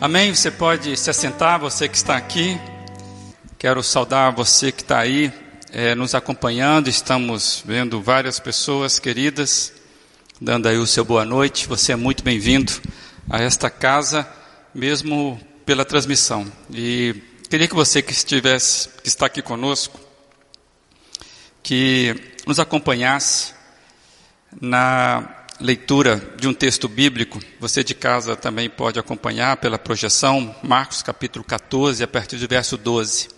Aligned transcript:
Amém? 0.00 0.34
Você 0.34 0.50
pode 0.50 0.96
se 0.96 1.10
assentar, 1.10 1.60
você 1.60 1.86
que 1.86 1.94
está 1.94 2.16
aqui. 2.16 2.58
Quero 3.58 3.82
saudar 3.82 4.32
você 4.32 4.72
que 4.72 4.80
está 4.80 4.98
aí 4.98 5.30
é, 5.70 5.94
nos 5.94 6.14
acompanhando. 6.14 6.88
Estamos 6.88 7.62
vendo 7.66 8.00
várias 8.00 8.40
pessoas 8.40 8.98
queridas, 8.98 9.74
dando 10.40 10.68
aí 10.68 10.78
o 10.78 10.86
seu 10.86 11.04
boa 11.04 11.26
noite. 11.26 11.68
Você 11.68 11.92
é 11.92 11.96
muito 11.96 12.24
bem-vindo 12.24 12.72
a 13.28 13.42
esta 13.42 13.68
casa, 13.68 14.26
mesmo 14.74 15.38
pela 15.66 15.84
transmissão. 15.84 16.50
E 16.70 17.14
queria 17.50 17.68
que 17.68 17.74
você 17.74 18.00
que 18.00 18.12
estivesse, 18.12 18.88
que 19.02 19.08
está 19.08 19.26
aqui 19.26 19.42
conosco, 19.42 20.00
que 21.62 22.16
nos 22.46 22.58
acompanhasse 22.58 23.52
na 24.62 25.39
leitura 25.60 26.16
de 26.38 26.48
um 26.48 26.54
texto 26.54 26.88
bíblico, 26.88 27.38
você 27.60 27.84
de 27.84 27.94
casa 27.94 28.34
também 28.34 28.70
pode 28.70 28.98
acompanhar 28.98 29.58
pela 29.58 29.78
projeção, 29.78 30.54
Marcos 30.62 31.02
capítulo 31.02 31.44
14, 31.44 32.02
a 32.02 32.08
partir 32.08 32.36
do 32.36 32.48
verso 32.48 32.78
12. 32.78 33.28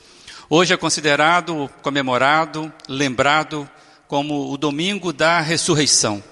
Hoje 0.49 0.73
é 0.73 0.77
considerado, 0.77 1.69
comemorado, 1.83 2.73
lembrado 2.89 3.69
como 4.07 4.53
o 4.53 4.57
domingo 4.57 5.13
da 5.13 5.41
ressurreição. 5.41 6.23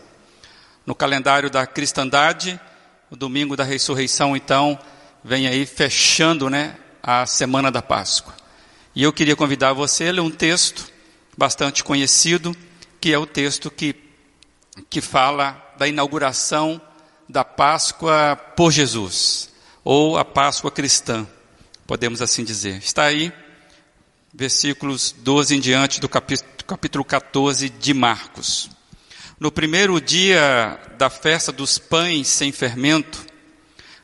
No 0.87 0.95
calendário 0.95 1.51
da 1.51 1.67
cristandade, 1.67 2.59
o 3.11 3.17
domingo 3.17 3.57
da 3.57 3.65
ressurreição, 3.65 4.37
então, 4.37 4.79
vem 5.25 5.49
aí 5.49 5.67
fechando 5.67 6.49
né, 6.49 6.77
a 7.03 7.27
semana 7.27 7.71
da 7.71 7.83
Páscoa. 7.83 8.35
E 8.95 9.03
eu 9.03 9.13
queria 9.13 9.35
convidar 9.35 9.73
você 9.73 10.09
a 10.09 10.13
ler 10.13 10.21
um 10.21 10.31
texto 10.31 10.87
bastante 11.37 11.83
conhecido, 11.83 12.55
que 13.01 13.13
é 13.13 13.19
o 13.19 13.27
texto 13.27 13.71
que, 13.73 13.97
que 14.89 15.01
fala 15.01 15.70
da 15.81 15.89
inauguração 15.89 16.79
da 17.27 17.43
Páscoa 17.43 18.37
por 18.55 18.71
Jesus, 18.71 19.49
ou 19.83 20.19
a 20.19 20.25
Páscoa 20.27 20.71
cristã, 20.71 21.27
podemos 21.87 22.21
assim 22.21 22.45
dizer. 22.45 22.77
Está 22.77 23.05
aí, 23.05 23.33
versículos 24.35 25.11
12 25.21 25.57
em 25.57 25.59
diante 25.59 25.99
do 25.99 26.07
capítulo, 26.07 26.51
capítulo 26.67 27.03
14 27.03 27.71
de 27.71 27.95
Marcos. 27.95 28.69
No 29.39 29.51
primeiro 29.51 29.99
dia 30.03 30.79
da 30.99 31.09
festa 31.09 31.51
dos 31.51 31.79
pães 31.79 32.29
sem 32.29 32.53
fermento, 32.53 33.25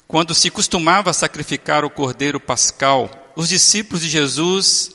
quando 0.08 0.34
se 0.34 0.48
costumava 0.48 1.12
sacrificar 1.12 1.84
o 1.84 1.90
cordeiro 1.90 2.40
pascal, 2.40 3.34
os 3.36 3.50
discípulos 3.50 4.00
de 4.00 4.08
Jesus 4.08 4.92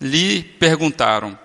lhe 0.00 0.42
perguntaram: 0.42 1.38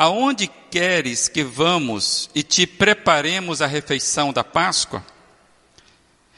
Aonde 0.00 0.48
queres 0.70 1.26
que 1.26 1.42
vamos 1.42 2.30
e 2.32 2.44
te 2.44 2.68
preparemos 2.68 3.60
a 3.60 3.66
refeição 3.66 4.32
da 4.32 4.44
Páscoa? 4.44 5.04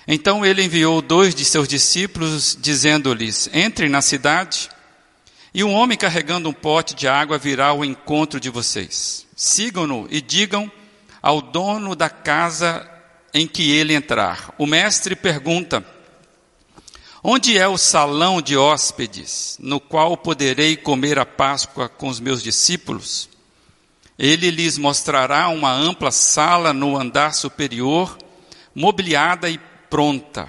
Então 0.08 0.46
ele 0.46 0.64
enviou 0.64 1.02
dois 1.02 1.34
de 1.34 1.44
seus 1.44 1.68
discípulos, 1.68 2.56
dizendo-lhes: 2.58 3.50
Entrem 3.52 3.90
na 3.90 4.00
cidade, 4.00 4.70
e 5.52 5.62
um 5.62 5.74
homem 5.74 5.98
carregando 5.98 6.48
um 6.48 6.54
pote 6.54 6.94
de 6.94 7.06
água 7.06 7.36
virá 7.36 7.66
ao 7.66 7.84
encontro 7.84 8.40
de 8.40 8.48
vocês. 8.48 9.26
Sigam-no 9.36 10.08
e 10.10 10.22
digam 10.22 10.72
ao 11.20 11.42
dono 11.42 11.94
da 11.94 12.08
casa 12.08 12.90
em 13.34 13.46
que 13.46 13.72
ele 13.72 13.92
entrar. 13.92 14.54
O 14.56 14.64
mestre 14.64 15.14
pergunta: 15.14 15.84
Onde 17.22 17.58
é 17.58 17.68
o 17.68 17.76
salão 17.76 18.40
de 18.40 18.56
hóspedes, 18.56 19.58
no 19.60 19.78
qual 19.78 20.16
poderei 20.16 20.78
comer 20.78 21.18
a 21.18 21.26
Páscoa 21.26 21.90
com 21.90 22.08
os 22.08 22.18
meus 22.18 22.42
discípulos? 22.42 23.28
Ele 24.20 24.50
lhes 24.50 24.76
mostrará 24.76 25.48
uma 25.48 25.72
ampla 25.72 26.10
sala 26.10 26.74
no 26.74 26.94
andar 26.94 27.32
superior, 27.32 28.18
mobiliada 28.74 29.48
e 29.48 29.58
pronta. 29.88 30.46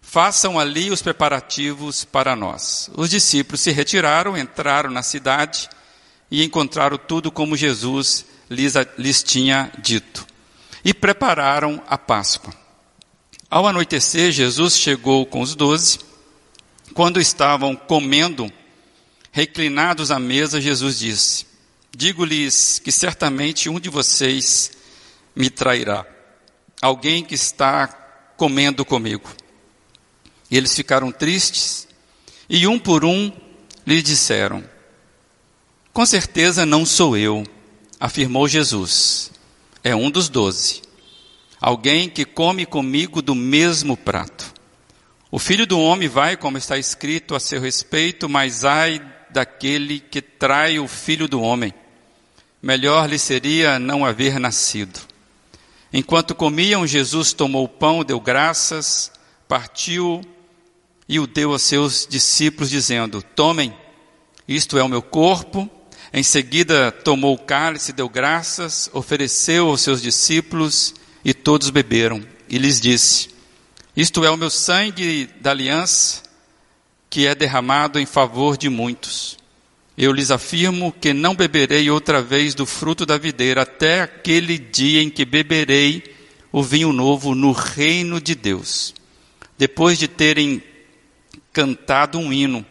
Façam 0.00 0.60
ali 0.60 0.92
os 0.92 1.02
preparativos 1.02 2.04
para 2.04 2.36
nós. 2.36 2.88
Os 2.94 3.10
discípulos 3.10 3.62
se 3.62 3.72
retiraram, 3.72 4.38
entraram 4.38 4.92
na 4.92 5.02
cidade 5.02 5.68
e 6.30 6.44
encontraram 6.44 6.96
tudo 6.96 7.32
como 7.32 7.56
Jesus 7.56 8.26
lhes, 8.48 8.74
lhes 8.96 9.24
tinha 9.24 9.72
dito. 9.82 10.24
E 10.84 10.94
prepararam 10.94 11.82
a 11.88 11.98
Páscoa. 11.98 12.54
Ao 13.50 13.66
anoitecer, 13.66 14.30
Jesus 14.30 14.78
chegou 14.78 15.26
com 15.26 15.40
os 15.40 15.56
doze. 15.56 15.98
Quando 16.94 17.20
estavam 17.20 17.74
comendo, 17.74 18.52
reclinados 19.32 20.12
à 20.12 20.20
mesa, 20.20 20.60
Jesus 20.60 21.00
disse: 21.00 21.53
Digo-lhes 21.96 22.80
que 22.80 22.90
certamente 22.90 23.68
um 23.68 23.78
de 23.78 23.88
vocês 23.88 24.72
me 25.34 25.48
trairá, 25.48 26.04
alguém 26.82 27.24
que 27.24 27.36
está 27.36 27.86
comendo 28.36 28.84
comigo. 28.84 29.30
E 30.50 30.56
eles 30.56 30.74
ficaram 30.74 31.12
tristes, 31.12 31.86
e 32.48 32.66
um 32.66 32.80
por 32.80 33.04
um 33.04 33.32
lhe 33.86 34.02
disseram: 34.02 34.64
Com 35.92 36.04
certeza 36.04 36.66
não 36.66 36.84
sou 36.84 37.16
eu, 37.16 37.46
afirmou 38.00 38.48
Jesus. 38.48 39.30
É 39.84 39.94
um 39.94 40.10
dos 40.10 40.28
doze, 40.28 40.82
alguém 41.60 42.08
que 42.08 42.24
come 42.24 42.66
comigo 42.66 43.22
do 43.22 43.36
mesmo 43.36 43.96
prato. 43.96 44.52
O 45.30 45.38
filho 45.38 45.64
do 45.64 45.78
homem 45.78 46.08
vai, 46.08 46.36
como 46.36 46.58
está 46.58 46.76
escrito 46.76 47.36
a 47.36 47.40
seu 47.40 47.60
respeito, 47.60 48.28
mas 48.28 48.64
ai 48.64 49.00
daquele 49.30 50.00
que 50.00 50.20
trai 50.20 50.80
o 50.80 50.88
filho 50.88 51.28
do 51.28 51.40
homem 51.40 51.72
melhor 52.64 53.06
lhe 53.08 53.18
seria 53.18 53.78
não 53.78 54.06
haver 54.06 54.40
nascido. 54.40 54.98
Enquanto 55.92 56.34
comiam, 56.34 56.86
Jesus 56.86 57.34
tomou 57.34 57.64
o 57.64 57.68
pão, 57.68 58.02
deu 58.02 58.18
graças, 58.18 59.12
partiu 59.46 60.22
e 61.06 61.20
o 61.20 61.26
deu 61.26 61.52
aos 61.52 61.60
seus 61.60 62.06
discípulos, 62.06 62.70
dizendo: 62.70 63.22
Tomem, 63.22 63.76
isto 64.48 64.78
é 64.78 64.82
o 64.82 64.88
meu 64.88 65.02
corpo. 65.02 65.68
Em 66.10 66.22
seguida, 66.22 66.90
tomou 66.90 67.34
o 67.34 67.38
cálice, 67.38 67.92
deu 67.92 68.08
graças, 68.08 68.88
ofereceu 68.94 69.68
aos 69.68 69.82
seus 69.82 70.00
discípulos 70.00 70.94
e 71.22 71.34
todos 71.34 71.68
beberam. 71.68 72.26
E 72.48 72.56
lhes 72.56 72.80
disse: 72.80 73.28
Isto 73.94 74.24
é 74.24 74.30
o 74.30 74.38
meu 74.38 74.48
sangue 74.48 75.28
da 75.38 75.50
aliança, 75.50 76.22
que 77.10 77.26
é 77.26 77.34
derramado 77.34 78.00
em 78.00 78.06
favor 78.06 78.56
de 78.56 78.70
muitos. 78.70 79.43
Eu 79.96 80.12
lhes 80.12 80.32
afirmo 80.32 80.92
que 80.92 81.12
não 81.12 81.36
beberei 81.36 81.88
outra 81.88 82.20
vez 82.20 82.54
do 82.54 82.66
fruto 82.66 83.06
da 83.06 83.16
videira 83.16 83.62
até 83.62 84.02
aquele 84.02 84.58
dia 84.58 85.00
em 85.00 85.08
que 85.08 85.24
beberei 85.24 86.02
o 86.50 86.62
vinho 86.62 86.92
novo 86.92 87.34
no 87.34 87.52
reino 87.52 88.20
de 88.20 88.34
Deus. 88.34 88.92
Depois 89.56 89.96
de 89.96 90.08
terem 90.08 90.60
cantado 91.52 92.18
um 92.18 92.32
hino, 92.32 92.66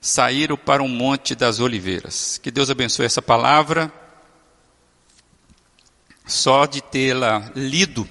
saíram 0.00 0.56
para 0.56 0.80
um 0.80 0.88
monte 0.88 1.34
das 1.34 1.58
oliveiras. 1.58 2.38
Que 2.38 2.52
Deus 2.52 2.70
abençoe 2.70 3.04
essa 3.04 3.20
palavra. 3.20 3.92
Só 6.24 6.66
de 6.66 6.80
tê-la 6.80 7.50
lido, 7.56 8.08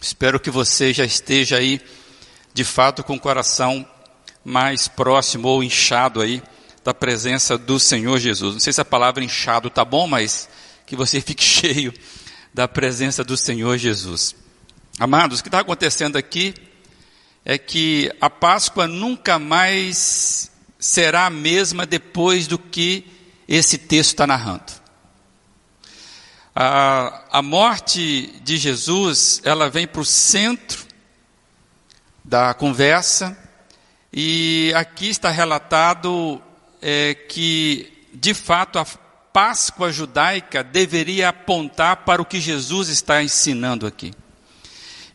espero 0.00 0.40
que 0.40 0.50
você 0.50 0.94
já 0.94 1.04
esteja 1.04 1.58
aí, 1.58 1.78
de 2.54 2.64
fato, 2.64 3.04
com 3.04 3.16
o 3.16 3.20
coração 3.20 3.86
mais 4.42 4.88
próximo 4.88 5.48
ou 5.48 5.62
inchado 5.62 6.22
aí 6.22 6.42
da 6.84 6.92
presença 6.92 7.56
do 7.56 7.78
Senhor 7.78 8.18
Jesus. 8.18 8.54
Não 8.54 8.60
sei 8.60 8.72
se 8.72 8.80
a 8.80 8.84
palavra 8.84 9.22
inchado 9.22 9.68
está 9.68 9.84
bom, 9.84 10.06
mas 10.06 10.48
que 10.86 10.96
você 10.96 11.20
fique 11.22 11.44
cheio 11.44 11.92
da 12.52 12.66
presença 12.68 13.24
do 13.24 13.36
Senhor 13.36 13.78
Jesus. 13.78 14.34
Amados, 14.98 15.40
o 15.40 15.42
que 15.42 15.48
está 15.48 15.60
acontecendo 15.60 16.16
aqui 16.16 16.54
é 17.44 17.56
que 17.56 18.12
a 18.20 18.28
Páscoa 18.28 18.86
nunca 18.86 19.38
mais 19.38 20.50
será 20.78 21.26
a 21.26 21.30
mesma 21.30 21.86
depois 21.86 22.46
do 22.46 22.58
que 22.58 23.06
esse 23.48 23.78
texto 23.78 24.10
está 24.10 24.26
narrando. 24.26 24.82
A, 26.54 27.38
a 27.38 27.42
morte 27.42 28.38
de 28.42 28.56
Jesus, 28.58 29.40
ela 29.44 29.70
vem 29.70 29.86
para 29.86 30.02
o 30.02 30.04
centro 30.04 30.86
da 32.22 32.52
conversa, 32.52 33.36
e 34.12 34.72
aqui 34.76 35.08
está 35.08 35.30
relatado 35.30 36.40
é, 36.82 37.14
que, 37.14 37.90
de 38.12 38.34
fato, 38.34 38.78
a 38.78 38.84
Páscoa 39.32 39.90
judaica 39.90 40.62
deveria 40.62 41.30
apontar 41.30 41.98
para 41.98 42.20
o 42.20 42.26
que 42.26 42.38
Jesus 42.38 42.88
está 42.88 43.22
ensinando 43.22 43.86
aqui. 43.86 44.12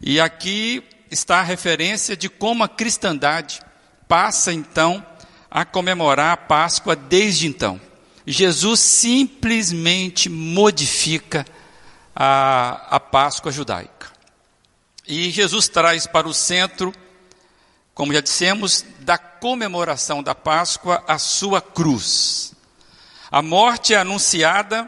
E 0.01 0.19
aqui 0.19 0.83
está 1.11 1.39
a 1.39 1.43
referência 1.43 2.17
de 2.17 2.27
como 2.29 2.63
a 2.63 2.69
cristandade 2.69 3.61
passa 4.07 4.51
então 4.51 5.05
a 5.51 5.65
comemorar 5.65 6.33
a 6.33 6.37
Páscoa 6.37 6.95
desde 6.95 7.47
então. 7.47 7.79
Jesus 8.25 8.79
simplesmente 8.79 10.29
modifica 10.29 11.45
a, 12.15 12.95
a 12.95 12.99
Páscoa 12.99 13.51
judaica. 13.51 14.07
E 15.07 15.29
Jesus 15.29 15.69
traz 15.69 16.07
para 16.07 16.27
o 16.27 16.33
centro 16.33 16.93
como 17.97 18.13
já 18.13 18.21
dissemos, 18.21 18.85
da 18.99 19.17
comemoração 19.17 20.21
da 20.21 20.35
Páscoa 20.35 21.03
a 21.07 21.17
sua 21.17 21.59
cruz. 21.59 22.53
A 23.31 23.41
morte 23.41 23.95
é 23.95 23.97
anunciada 23.97 24.87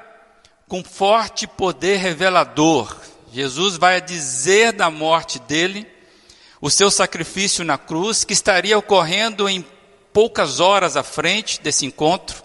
com 0.67 0.83
forte 0.83 1.47
poder 1.47 1.97
revelador. 1.97 2.95
Jesus 3.33 3.77
vai 3.77 3.99
dizer 3.99 4.73
da 4.73 4.91
morte 4.91 5.39
dele 5.39 5.87
o 6.61 6.69
seu 6.69 6.91
sacrifício 6.91 7.65
na 7.65 7.79
cruz, 7.79 8.23
que 8.23 8.33
estaria 8.33 8.77
ocorrendo 8.77 9.49
em 9.49 9.65
poucas 10.13 10.59
horas 10.59 10.95
à 10.95 11.01
frente 11.01 11.59
desse 11.61 11.87
encontro. 11.87 12.43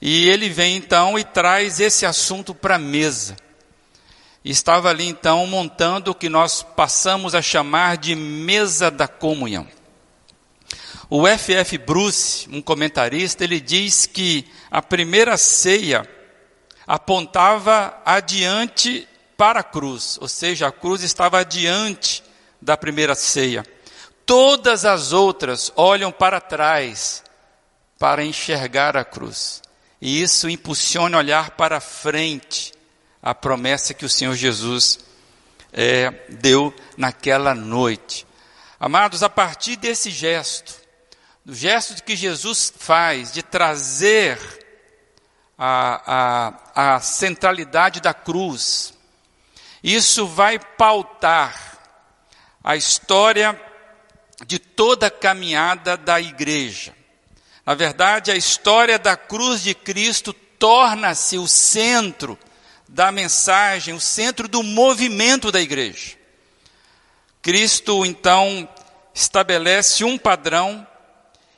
E 0.00 0.28
ele 0.28 0.48
vem 0.50 0.76
então 0.76 1.18
e 1.18 1.24
traz 1.24 1.80
esse 1.80 2.06
assunto 2.06 2.54
para 2.54 2.76
a 2.76 2.78
mesa. 2.78 3.34
Estava 4.44 4.90
ali 4.90 5.06
então 5.06 5.46
montando 5.46 6.10
o 6.10 6.14
que 6.14 6.28
nós 6.28 6.62
passamos 6.62 7.34
a 7.34 7.40
chamar 7.40 7.96
de 7.96 8.14
mesa 8.14 8.90
da 8.90 9.08
comunhão. 9.08 9.66
O 11.08 11.26
F.F. 11.26 11.78
Bruce, 11.78 12.46
um 12.50 12.60
comentarista, 12.60 13.42
ele 13.42 13.58
diz 13.58 14.04
que 14.04 14.46
a 14.70 14.82
primeira 14.82 15.38
ceia 15.38 16.06
apontava 16.86 17.96
adiante 18.04 19.08
para 19.36 19.60
a 19.60 19.64
cruz, 19.64 20.18
ou 20.20 20.28
seja, 20.28 20.68
a 20.68 20.72
cruz 20.72 21.02
estava 21.02 21.38
adiante 21.38 22.22
da 22.60 22.76
primeira 22.76 23.14
ceia. 23.14 23.64
Todas 24.26 24.84
as 24.84 25.12
outras 25.12 25.72
olham 25.74 26.12
para 26.12 26.40
trás 26.40 27.22
para 27.98 28.24
enxergar 28.24 28.96
a 28.96 29.04
cruz. 29.04 29.62
E 30.00 30.20
isso 30.20 30.48
impulsiona 30.48 31.16
olhar 31.16 31.52
para 31.52 31.80
frente 31.80 32.74
a 33.24 33.34
promessa 33.34 33.94
que 33.94 34.04
o 34.04 34.08
Senhor 34.08 34.34
Jesus 34.34 34.98
é, 35.72 36.10
deu 36.28 36.74
naquela 36.94 37.54
noite. 37.54 38.26
Amados, 38.78 39.22
a 39.22 39.30
partir 39.30 39.76
desse 39.76 40.10
gesto, 40.10 40.74
do 41.42 41.54
gesto 41.54 42.04
que 42.04 42.14
Jesus 42.14 42.70
faz 42.76 43.32
de 43.32 43.42
trazer 43.42 44.38
a, 45.56 46.52
a, 46.74 46.96
a 46.96 47.00
centralidade 47.00 47.98
da 47.98 48.12
cruz, 48.12 48.92
isso 49.82 50.26
vai 50.26 50.58
pautar 50.58 51.78
a 52.62 52.76
história 52.76 53.58
de 54.46 54.58
toda 54.58 55.06
a 55.06 55.10
caminhada 55.10 55.96
da 55.96 56.20
igreja. 56.20 56.94
Na 57.64 57.72
verdade, 57.72 58.30
a 58.30 58.36
história 58.36 58.98
da 58.98 59.16
cruz 59.16 59.62
de 59.62 59.74
Cristo 59.74 60.34
torna-se 60.58 61.38
o 61.38 61.48
centro 61.48 62.38
da 62.88 63.10
mensagem, 63.10 63.94
o 63.94 64.00
centro 64.00 64.46
do 64.46 64.62
movimento 64.62 65.50
da 65.50 65.60
igreja. 65.60 66.16
Cristo, 67.42 68.04
então, 68.04 68.68
estabelece 69.12 70.04
um 70.04 70.16
padrão 70.16 70.86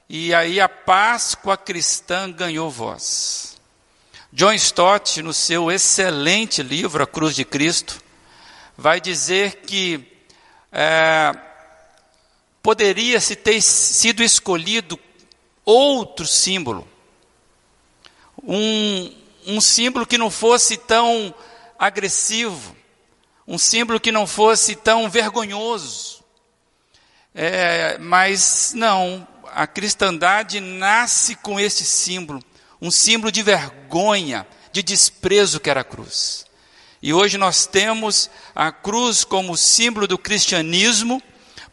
e 0.09 0.35
aí 0.35 0.61
a 0.61 0.69
Páscoa 0.69 1.57
cristã 1.57 2.31
ganhou 2.31 2.71
voz. 2.71 3.57
John 4.33 4.53
Stott, 4.53 5.23
no 5.23 5.33
seu 5.33 5.71
excelente 5.71 6.63
livro 6.63 7.03
A 7.03 7.07
Cruz 7.07 7.35
de 7.35 7.45
Cristo, 7.45 8.01
vai 8.77 9.01
dizer 9.01 9.63
que 9.67 10.13
é, 10.71 11.33
poderia 12.63 13.21
se 13.21 13.35
ter 13.35 13.61
sido 13.63 14.23
escolhido 14.23 14.99
outro 15.65 16.27
símbolo, 16.27 16.87
um, 18.43 19.13
um 19.47 19.61
símbolo 19.61 20.05
que 20.05 20.19
não 20.19 20.31
fosse 20.31 20.77
tão 20.77 21.35
agressivo, 21.79 22.77
um 23.47 23.57
símbolo 23.57 24.01
que 24.01 24.11
não 24.11 24.27
fosse 24.27 24.75
tão 24.75 25.09
vergonhoso. 25.09 26.25
É, 27.35 27.97
mas 27.99 28.73
não, 28.75 29.27
a 29.53 29.67
cristandade 29.67 30.59
nasce 30.59 31.37
com 31.37 31.61
esse 31.61 31.85
símbolo, 31.85 32.43
um 32.81 32.91
símbolo 32.91 33.31
de 33.31 33.43
vergonha, 33.43 34.47
de 34.73 34.83
desprezo 34.83 35.61
que 35.61 35.71
era 35.71 35.83
a 35.83 35.85
cruz. 35.85 36.45
E 37.01 37.13
hoje 37.13 37.39
nós 37.39 37.67
temos 37.67 38.29
a 38.55 38.73
cruz 38.73 39.23
como 39.23 39.57
símbolo 39.57 40.09
do 40.09 40.19
cristianismo, 40.19 41.23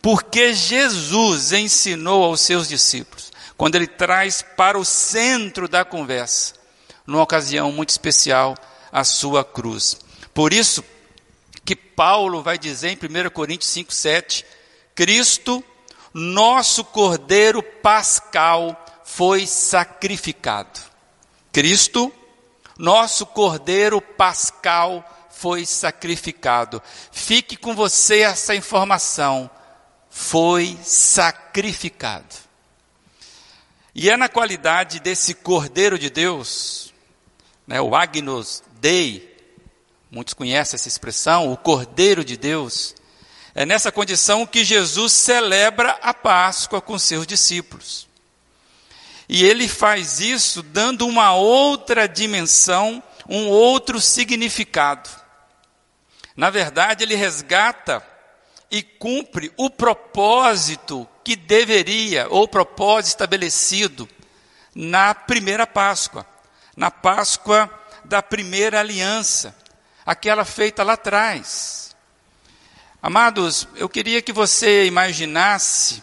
porque 0.02 0.54
Jesus 0.54 1.54
ensinou 1.54 2.24
aos 2.26 2.42
seus 2.42 2.68
discípulos, 2.68 3.32
quando 3.58 3.76
ele 3.76 3.88
traz 3.88 4.42
para 4.42 4.78
o 4.78 4.86
centro 4.86 5.68
da 5.68 5.84
conversa, 5.84 6.56
numa 7.06 7.24
ocasião 7.24 7.72
muito 7.72 7.90
especial, 7.90 8.56
a 8.92 9.04
sua 9.04 9.44
cruz. 9.44 9.98
Por 10.34 10.54
isso 10.54 10.84
que 11.66 11.76
Paulo 11.76 12.42
vai 12.44 12.58
dizer 12.58 12.90
em 12.90 12.98
1 12.98 13.30
Coríntios 13.30 13.72
5:7, 13.72 14.46
Cristo 14.96 15.64
nosso 16.14 16.86
Cordeiro 16.86 17.64
Pascal 17.64 18.80
foi 19.04 19.48
sacrificado. 19.48 20.80
Cristo, 21.52 22.14
nosso 22.78 23.26
Cordeiro 23.26 24.00
Pascal 24.00 25.04
foi 25.32 25.66
sacrificado. 25.66 26.82
Fique 27.12 27.58
com 27.58 27.76
você 27.76 28.22
essa 28.22 28.56
informação. 28.56 29.50
Foi 30.10 30.78
sacrificado. 30.84 32.36
E 33.96 34.10
é 34.10 34.18
na 34.18 34.30
qualidade 34.30 35.00
desse 35.00 35.34
Cordeiro 35.34 35.98
de 35.98 36.10
Deus, 36.10 36.83
né, 37.68 37.82
o 37.82 37.96
Agnus 37.96 38.64
Dei, 38.80 39.36
muitos 40.12 40.34
conhecem 40.34 40.76
essa 40.76 40.88
expressão, 40.88 41.52
o 41.52 41.58
Cordeiro 41.58 42.24
de 42.24 42.38
Deus, 42.38 42.96
é 43.56 43.66
nessa 43.66 43.92
condição 43.92 44.46
que 44.46 44.64
Jesus 44.64 45.14
celebra 45.14 45.98
a 46.02 46.14
Páscoa 46.14 46.82
com 46.82 46.98
seus 46.98 47.28
discípulos. 47.28 48.08
E 49.30 49.46
ele 49.46 49.68
faz 49.68 50.20
isso 50.20 50.62
dando 50.62 51.08
uma 51.08 51.34
outra 51.34 52.08
dimensão, 52.08 53.02
um 53.28 53.48
outro 53.48 54.02
significado. 54.02 55.10
Na 56.36 56.50
verdade, 56.50 57.04
ele 57.04 57.16
resgata 57.16 58.06
e 58.70 58.82
cumpre 58.82 59.52
o 59.56 59.70
propósito 59.70 61.08
que 61.24 61.36
deveria, 61.36 62.28
ou 62.30 62.48
propósito 62.48 63.10
estabelecido 63.10 64.10
na 64.74 65.14
primeira 65.14 65.68
Páscoa, 65.68 66.26
na 66.76 66.90
Páscoa 66.90 67.70
da 68.04 68.22
primeira 68.22 68.80
aliança, 68.80 69.56
aquela 70.06 70.44
feita 70.44 70.84
lá 70.84 70.94
atrás. 70.94 71.96
Amados, 73.02 73.68
eu 73.76 73.90
queria 73.90 74.22
que 74.22 74.32
você 74.32 74.86
imaginasse 74.86 76.02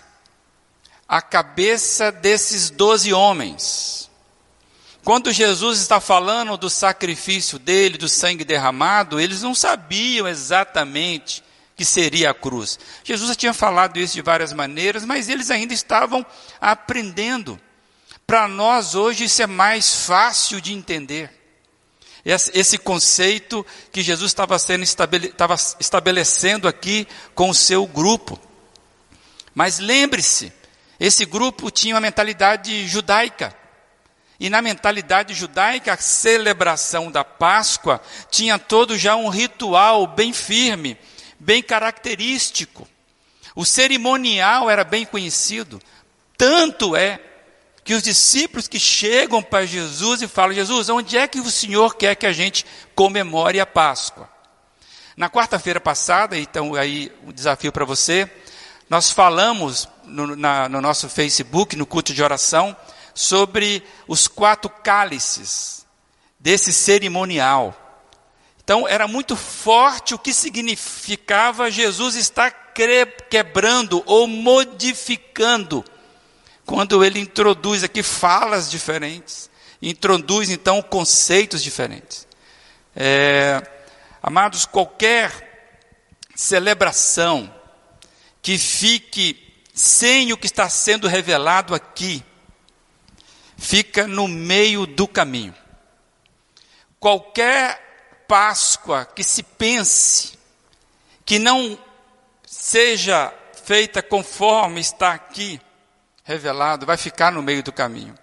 a 1.08 1.20
cabeça 1.20 2.12
desses 2.12 2.70
doze 2.70 3.12
homens. 3.12 4.10
Quando 5.02 5.32
Jesus 5.32 5.80
está 5.80 5.98
falando 5.98 6.56
do 6.56 6.68
sacrifício 6.68 7.58
dele, 7.58 7.96
do 7.96 8.08
sangue 8.08 8.44
derramado, 8.44 9.18
eles 9.18 9.42
não 9.42 9.54
sabiam 9.54 10.28
exatamente 10.28 11.42
que 11.74 11.84
seria 11.84 12.30
a 12.30 12.34
cruz. 12.34 12.78
Jesus 13.02 13.34
tinha 13.36 13.54
falado 13.54 13.98
isso 13.98 14.12
de 14.12 14.20
várias 14.20 14.52
maneiras, 14.52 15.02
mas 15.02 15.30
eles 15.30 15.50
ainda 15.50 15.72
estavam 15.72 16.24
aprendendo. 16.60 17.58
Para 18.30 18.46
nós 18.46 18.94
hoje 18.94 19.24
isso 19.24 19.42
é 19.42 19.46
mais 19.48 20.06
fácil 20.06 20.60
de 20.60 20.72
entender 20.72 21.32
esse 22.24 22.78
conceito 22.78 23.66
que 23.90 24.02
Jesus 24.02 24.30
estava, 24.30 24.56
sendo 24.56 24.84
estava 24.84 25.56
estabelecendo 25.80 26.68
aqui 26.68 27.08
com 27.34 27.50
o 27.50 27.54
seu 27.54 27.84
grupo. 27.88 28.38
Mas 29.52 29.80
lembre-se, 29.80 30.52
esse 31.00 31.24
grupo 31.26 31.72
tinha 31.72 31.96
uma 31.96 32.00
mentalidade 32.00 32.86
judaica. 32.86 33.52
E 34.38 34.48
na 34.48 34.62
mentalidade 34.62 35.34
judaica, 35.34 35.94
a 35.94 35.96
celebração 35.96 37.10
da 37.10 37.24
Páscoa 37.24 38.00
tinha 38.30 38.60
todo 38.60 38.96
já 38.96 39.16
um 39.16 39.28
ritual 39.28 40.06
bem 40.06 40.32
firme, 40.32 40.96
bem 41.36 41.64
característico. 41.64 42.86
O 43.56 43.64
cerimonial 43.64 44.70
era 44.70 44.84
bem 44.84 45.04
conhecido. 45.04 45.82
Tanto 46.38 46.94
é 46.94 47.18
que 47.90 47.94
os 47.94 48.04
discípulos 48.04 48.68
que 48.68 48.78
chegam 48.78 49.42
para 49.42 49.66
Jesus 49.66 50.22
e 50.22 50.28
falam: 50.28 50.54
Jesus, 50.54 50.88
onde 50.88 51.18
é 51.18 51.26
que 51.26 51.40
o 51.40 51.50
Senhor 51.50 51.96
quer 51.96 52.14
que 52.14 52.24
a 52.24 52.32
gente 52.32 52.64
comemore 52.94 53.58
a 53.58 53.66
Páscoa? 53.66 54.30
Na 55.16 55.28
quarta-feira 55.28 55.80
passada, 55.80 56.38
então 56.38 56.76
aí 56.76 57.10
um 57.26 57.32
desafio 57.32 57.72
para 57.72 57.84
você, 57.84 58.30
nós 58.88 59.10
falamos 59.10 59.88
no, 60.04 60.36
na, 60.36 60.68
no 60.68 60.80
nosso 60.80 61.08
Facebook, 61.08 61.74
no 61.74 61.84
culto 61.84 62.14
de 62.14 62.22
oração, 62.22 62.76
sobre 63.12 63.82
os 64.06 64.28
quatro 64.28 64.70
cálices 64.70 65.84
desse 66.38 66.72
cerimonial. 66.72 67.74
Então 68.62 68.86
era 68.86 69.08
muito 69.08 69.34
forte 69.34 70.14
o 70.14 70.18
que 70.18 70.32
significava 70.32 71.72
Jesus 71.72 72.14
estar 72.14 72.52
quebrando 73.28 74.00
ou 74.06 74.28
modificando 74.28 75.84
quando 76.64 77.04
ele 77.04 77.18
introduz 77.18 77.82
aqui 77.82 78.02
falas 78.02 78.70
diferentes, 78.70 79.50
introduz 79.82 80.50
então 80.50 80.82
conceitos 80.82 81.62
diferentes. 81.62 82.26
É, 82.94 83.62
amados, 84.22 84.66
qualquer 84.66 85.50
celebração 86.34 87.52
que 88.42 88.56
fique 88.58 89.50
sem 89.74 90.32
o 90.32 90.36
que 90.36 90.46
está 90.46 90.68
sendo 90.68 91.08
revelado 91.08 91.74
aqui, 91.74 92.22
fica 93.56 94.06
no 94.06 94.28
meio 94.28 94.86
do 94.86 95.06
caminho. 95.06 95.54
Qualquer 96.98 97.88
Páscoa 98.28 99.04
que 99.06 99.24
se 99.24 99.42
pense 99.42 100.38
que 101.26 101.38
não 101.38 101.76
seja 102.46 103.34
feita 103.64 104.00
conforme 104.00 104.80
está 104.80 105.12
aqui 105.12 105.60
revelado, 106.24 106.86
vai 106.86 106.96
ficar 106.96 107.32
no 107.32 107.42
meio 107.42 107.62
do 107.62 107.72
caminho. 107.72 108.14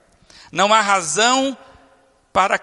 Não 0.52 0.74
há 0.74 0.82
razão 0.82 1.58
para 2.32 2.60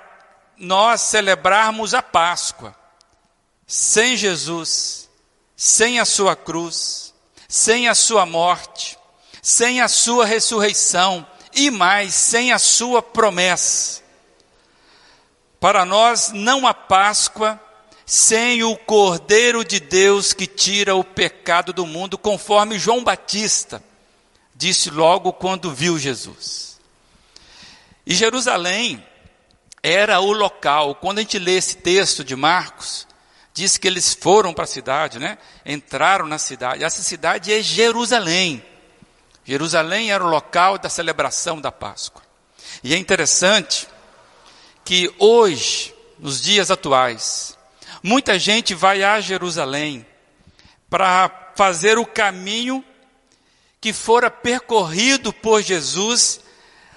nós 0.56 1.00
celebrarmos 1.00 1.94
a 1.94 2.02
Páscoa 2.02 2.74
sem 3.66 4.16
Jesus, 4.16 5.08
sem 5.56 5.98
a 5.98 6.04
sua 6.04 6.36
cruz, 6.36 7.14
sem 7.48 7.88
a 7.88 7.94
sua 7.94 8.26
morte, 8.26 8.98
sem 9.42 9.80
a 9.80 9.88
sua 9.88 10.24
ressurreição 10.24 11.26
e 11.52 11.70
mais, 11.70 12.14
sem 12.14 12.52
a 12.52 12.58
sua 12.58 13.02
promessa. 13.02 14.02
Para 15.60 15.84
nós 15.84 16.30
não 16.32 16.66
há 16.66 16.74
Páscoa 16.74 17.60
sem 18.06 18.62
o 18.62 18.76
Cordeiro 18.76 19.64
de 19.64 19.80
Deus 19.80 20.32
que 20.32 20.46
tira 20.46 20.94
o 20.94 21.02
pecado 21.02 21.72
do 21.72 21.86
mundo, 21.86 22.18
conforme 22.18 22.78
João 22.78 23.02
Batista 23.02 23.82
disse 24.54 24.90
logo 24.90 25.32
quando 25.32 25.72
viu 25.72 25.98
Jesus. 25.98 26.80
E 28.06 28.14
Jerusalém 28.14 29.04
era 29.82 30.20
o 30.20 30.32
local, 30.32 30.94
quando 30.94 31.18
a 31.18 31.20
gente 31.22 31.38
lê 31.38 31.56
esse 31.56 31.76
texto 31.76 32.24
de 32.24 32.34
Marcos, 32.34 33.06
diz 33.52 33.76
que 33.76 33.86
eles 33.86 34.14
foram 34.14 34.52
para 34.52 34.64
a 34.64 34.66
cidade, 34.66 35.18
né? 35.18 35.38
Entraram 35.64 36.26
na 36.26 36.38
cidade. 36.38 36.82
Essa 36.82 37.02
cidade 37.02 37.52
é 37.52 37.62
Jerusalém. 37.62 38.64
Jerusalém 39.44 40.10
era 40.10 40.24
o 40.24 40.28
local 40.28 40.78
da 40.78 40.88
celebração 40.88 41.60
da 41.60 41.70
Páscoa. 41.70 42.22
E 42.82 42.94
é 42.94 42.96
interessante 42.96 43.86
que 44.84 45.14
hoje, 45.18 45.94
nos 46.18 46.42
dias 46.42 46.70
atuais, 46.70 47.56
muita 48.02 48.38
gente 48.38 48.74
vai 48.74 49.02
a 49.02 49.20
Jerusalém 49.20 50.04
para 50.90 51.52
fazer 51.54 51.98
o 51.98 52.06
caminho 52.06 52.84
que 53.84 53.92
fora 53.92 54.30
percorrido 54.30 55.30
por 55.30 55.60
Jesus 55.60 56.40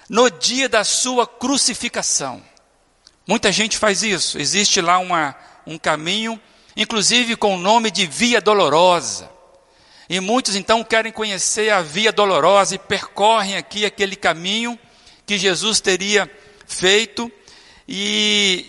no 0.08 0.30
dia 0.30 0.70
da 0.70 0.84
sua 0.84 1.26
crucificação. 1.26 2.42
Muita 3.26 3.52
gente 3.52 3.76
faz 3.76 4.02
isso. 4.02 4.38
Existe 4.38 4.80
lá 4.80 4.98
uma, 4.98 5.36
um 5.66 5.76
caminho, 5.76 6.40
inclusive 6.74 7.36
com 7.36 7.56
o 7.56 7.58
nome 7.58 7.90
de 7.90 8.06
Via 8.06 8.40
Dolorosa. 8.40 9.30
E 10.08 10.18
muitos 10.18 10.56
então 10.56 10.82
querem 10.82 11.12
conhecer 11.12 11.68
a 11.68 11.82
Via 11.82 12.10
Dolorosa 12.10 12.76
e 12.76 12.78
percorrem 12.78 13.58
aqui 13.58 13.84
aquele 13.84 14.16
caminho 14.16 14.78
que 15.26 15.36
Jesus 15.36 15.82
teria 15.82 16.26
feito 16.66 17.30
e, 17.86 18.64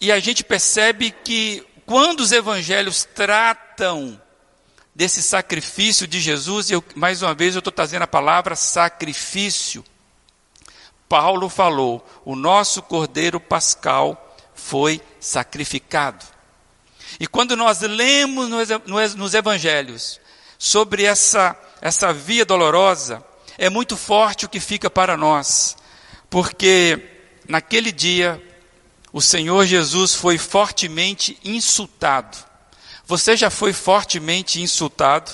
e 0.00 0.12
a 0.12 0.20
gente 0.20 0.44
percebe 0.44 1.10
que 1.24 1.66
quando 1.84 2.20
os 2.20 2.30
evangelhos 2.30 3.04
tratam 3.04 4.22
desse 4.96 5.22
sacrifício 5.22 6.06
de 6.06 6.18
Jesus, 6.18 6.70
eu, 6.70 6.82
mais 6.94 7.20
uma 7.20 7.34
vez 7.34 7.54
eu 7.54 7.58
estou 7.58 7.72
trazendo 7.72 8.02
a 8.02 8.06
palavra 8.06 8.56
sacrifício. 8.56 9.84
Paulo 11.06 11.50
falou: 11.50 12.04
o 12.24 12.34
nosso 12.34 12.80
cordeiro 12.80 13.38
pascal 13.38 14.34
foi 14.54 15.02
sacrificado. 15.20 16.24
E 17.20 17.26
quando 17.26 17.54
nós 17.54 17.80
lemos 17.82 18.48
nos 19.14 19.34
evangelhos 19.34 20.18
sobre 20.58 21.04
essa, 21.04 21.54
essa 21.82 22.10
via 22.10 22.46
dolorosa, 22.46 23.22
é 23.58 23.68
muito 23.68 23.98
forte 23.98 24.46
o 24.46 24.48
que 24.48 24.58
fica 24.58 24.88
para 24.88 25.14
nós, 25.14 25.76
porque 26.30 27.06
naquele 27.46 27.92
dia, 27.92 28.42
o 29.12 29.20
Senhor 29.20 29.66
Jesus 29.66 30.14
foi 30.14 30.38
fortemente 30.38 31.38
insultado. 31.44 32.55
Você 33.06 33.36
já 33.36 33.48
foi 33.48 33.72
fortemente 33.72 34.60
insultado? 34.60 35.30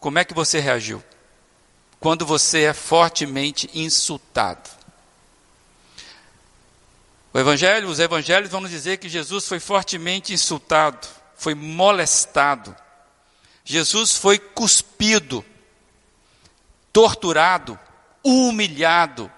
Como 0.00 0.18
é 0.18 0.24
que 0.24 0.34
você 0.34 0.58
reagiu? 0.58 1.04
Quando 2.00 2.24
você 2.24 2.64
é 2.64 2.72
fortemente 2.72 3.68
insultado. 3.74 4.70
O 7.32 7.38
evangelho, 7.38 7.88
os 7.88 8.00
evangelhos 8.00 8.50
vão 8.50 8.62
nos 8.62 8.70
dizer 8.70 8.96
que 8.96 9.08
Jesus 9.08 9.46
foi 9.46 9.60
fortemente 9.60 10.32
insultado, 10.32 11.06
foi 11.36 11.54
molestado. 11.54 12.74
Jesus 13.64 14.16
foi 14.16 14.38
cuspido, 14.38 15.44
torturado, 16.90 17.78
humilhado, 18.24 19.30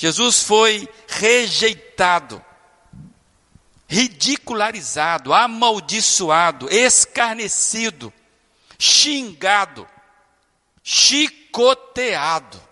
Jesus 0.00 0.42
foi 0.42 0.88
rejeitado, 1.06 2.42
ridicularizado, 3.90 5.34
amaldiçoado, 5.34 6.68
escarnecido, 6.70 8.12
xingado, 8.78 9.84
chicoteado, 10.80 12.62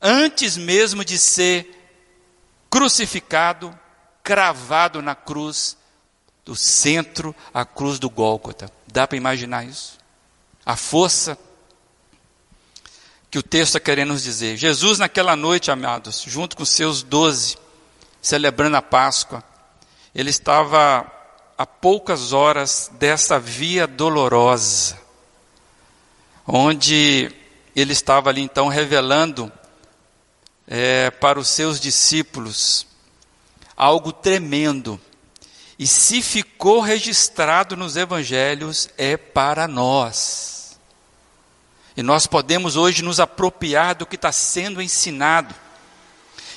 antes 0.00 0.56
mesmo 0.56 1.04
de 1.04 1.18
ser 1.18 1.76
crucificado, 2.70 3.76
cravado 4.22 5.02
na 5.02 5.16
cruz 5.16 5.76
do 6.44 6.54
centro, 6.54 7.34
a 7.52 7.64
cruz 7.64 7.98
do 7.98 8.08
Gólgota. 8.08 8.70
Dá 8.86 9.08
para 9.08 9.18
imaginar 9.18 9.66
isso? 9.66 9.98
A 10.64 10.76
força 10.76 11.36
que 13.28 13.40
o 13.40 13.42
texto 13.42 13.70
está 13.70 13.80
querendo 13.80 14.10
nos 14.10 14.22
dizer. 14.22 14.56
Jesus, 14.56 15.00
naquela 15.00 15.34
noite, 15.34 15.68
amados, 15.68 16.22
junto 16.24 16.56
com 16.56 16.64
seus 16.64 17.02
doze, 17.02 17.58
celebrando 18.22 18.76
a 18.76 18.82
Páscoa, 18.82 19.49
ele 20.14 20.30
estava 20.30 21.10
a 21.56 21.66
poucas 21.66 22.32
horas 22.32 22.90
dessa 22.94 23.38
via 23.38 23.86
dolorosa, 23.86 24.98
onde 26.46 27.30
ele 27.76 27.92
estava 27.92 28.30
ali 28.30 28.40
então 28.40 28.68
revelando 28.68 29.52
é, 30.66 31.10
para 31.10 31.38
os 31.38 31.48
seus 31.48 31.78
discípulos 31.80 32.86
algo 33.76 34.12
tremendo. 34.12 35.00
E 35.78 35.86
se 35.86 36.20
ficou 36.20 36.80
registrado 36.80 37.74
nos 37.74 37.96
evangelhos, 37.96 38.90
é 38.98 39.16
para 39.16 39.66
nós. 39.66 40.78
E 41.96 42.02
nós 42.02 42.26
podemos 42.26 42.76
hoje 42.76 43.02
nos 43.02 43.18
apropriar 43.18 43.94
do 43.94 44.04
que 44.04 44.16
está 44.16 44.30
sendo 44.30 44.82
ensinado. 44.82 45.54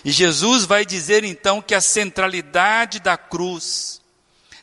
E 0.03 0.11
Jesus 0.11 0.65
vai 0.65 0.85
dizer 0.85 1.23
então 1.23 1.61
que 1.61 1.73
a 1.73 1.81
centralidade 1.81 2.99
da 2.99 3.17
cruz 3.17 4.01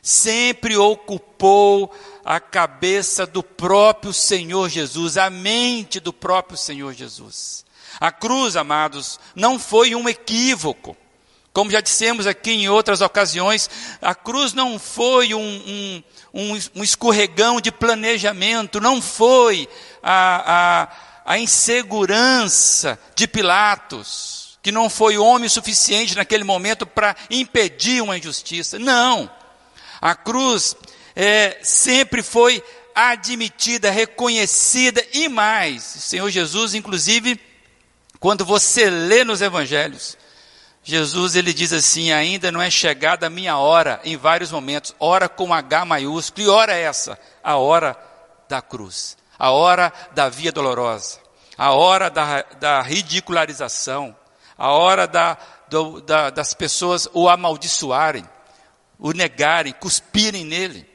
sempre 0.01 0.77
ocupou 0.77 1.93
a 2.23 2.39
cabeça 2.39 3.25
do 3.25 3.43
próprio 3.43 4.13
Senhor 4.13 4.69
Jesus, 4.69 5.17
a 5.17 5.29
mente 5.29 5.99
do 5.99 6.13
próprio 6.13 6.57
Senhor 6.57 6.93
Jesus. 6.93 7.65
A 7.99 8.11
cruz, 8.11 8.55
amados, 8.55 9.19
não 9.35 9.59
foi 9.59 9.95
um 9.95 10.07
equívoco. 10.07 10.95
Como 11.53 11.69
já 11.69 11.81
dissemos 11.81 12.25
aqui 12.25 12.51
em 12.51 12.69
outras 12.69 13.01
ocasiões, 13.01 13.69
a 14.01 14.15
cruz 14.15 14.53
não 14.53 14.79
foi 14.79 15.33
um, 15.33 16.01
um, 16.33 16.59
um, 16.75 16.83
escorregão 16.83 17.59
de 17.59 17.71
planejamento, 17.71 18.79
não 18.79 19.01
foi 19.01 19.67
a, 20.01 20.87
a, 21.25 21.33
a 21.33 21.37
insegurança 21.37 22.97
de 23.15 23.27
Pilatos, 23.27 24.40
que 24.61 24.71
não 24.71 24.89
foi 24.89 25.17
homem 25.17 25.49
suficiente 25.49 26.15
naquele 26.15 26.43
momento 26.43 26.85
para 26.85 27.15
impedir 27.29 28.01
uma 28.01 28.17
injustiça. 28.17 28.77
Não. 28.77 29.29
A 29.99 30.15
cruz 30.15 30.75
é, 31.15 31.59
sempre 31.63 32.21
foi 32.21 32.63
admitida, 32.93 33.89
reconhecida 33.89 35.03
e 35.13 35.27
mais. 35.27 35.95
O 35.95 35.99
Senhor 35.99 36.29
Jesus, 36.29 36.73
inclusive, 36.73 37.39
quando 38.19 38.45
você 38.45 38.89
lê 38.89 39.23
nos 39.23 39.41
evangelhos, 39.41 40.17
Jesus 40.83 41.35
ele 41.35 41.53
diz 41.53 41.73
assim: 41.73 42.11
ainda 42.11 42.51
não 42.51 42.61
é 42.61 42.69
chegada 42.69 43.27
a 43.27 43.29
minha 43.29 43.57
hora, 43.57 43.99
em 44.03 44.17
vários 44.17 44.51
momentos, 44.51 44.95
hora 44.99 45.29
com 45.29 45.53
H 45.53 45.85
maiúsculo, 45.85 46.45
e 46.45 46.49
hora 46.49 46.73
é 46.73 46.81
essa? 46.81 47.19
A 47.43 47.55
hora 47.57 47.97
da 48.49 48.61
cruz, 48.61 49.17
a 49.37 49.51
hora 49.51 49.93
da 50.13 50.27
via 50.27 50.51
dolorosa, 50.51 51.19
a 51.57 51.71
hora 51.71 52.09
da, 52.09 52.41
da 52.59 52.81
ridicularização, 52.81 54.15
a 54.61 54.69
hora 54.69 55.07
da, 55.07 55.39
do, 55.67 56.01
da, 56.01 56.29
das 56.29 56.53
pessoas 56.53 57.09
o 57.13 57.27
amaldiçoarem, 57.27 58.23
o 58.99 59.11
negarem, 59.11 59.73
cuspirem 59.73 60.45
nele. 60.45 60.87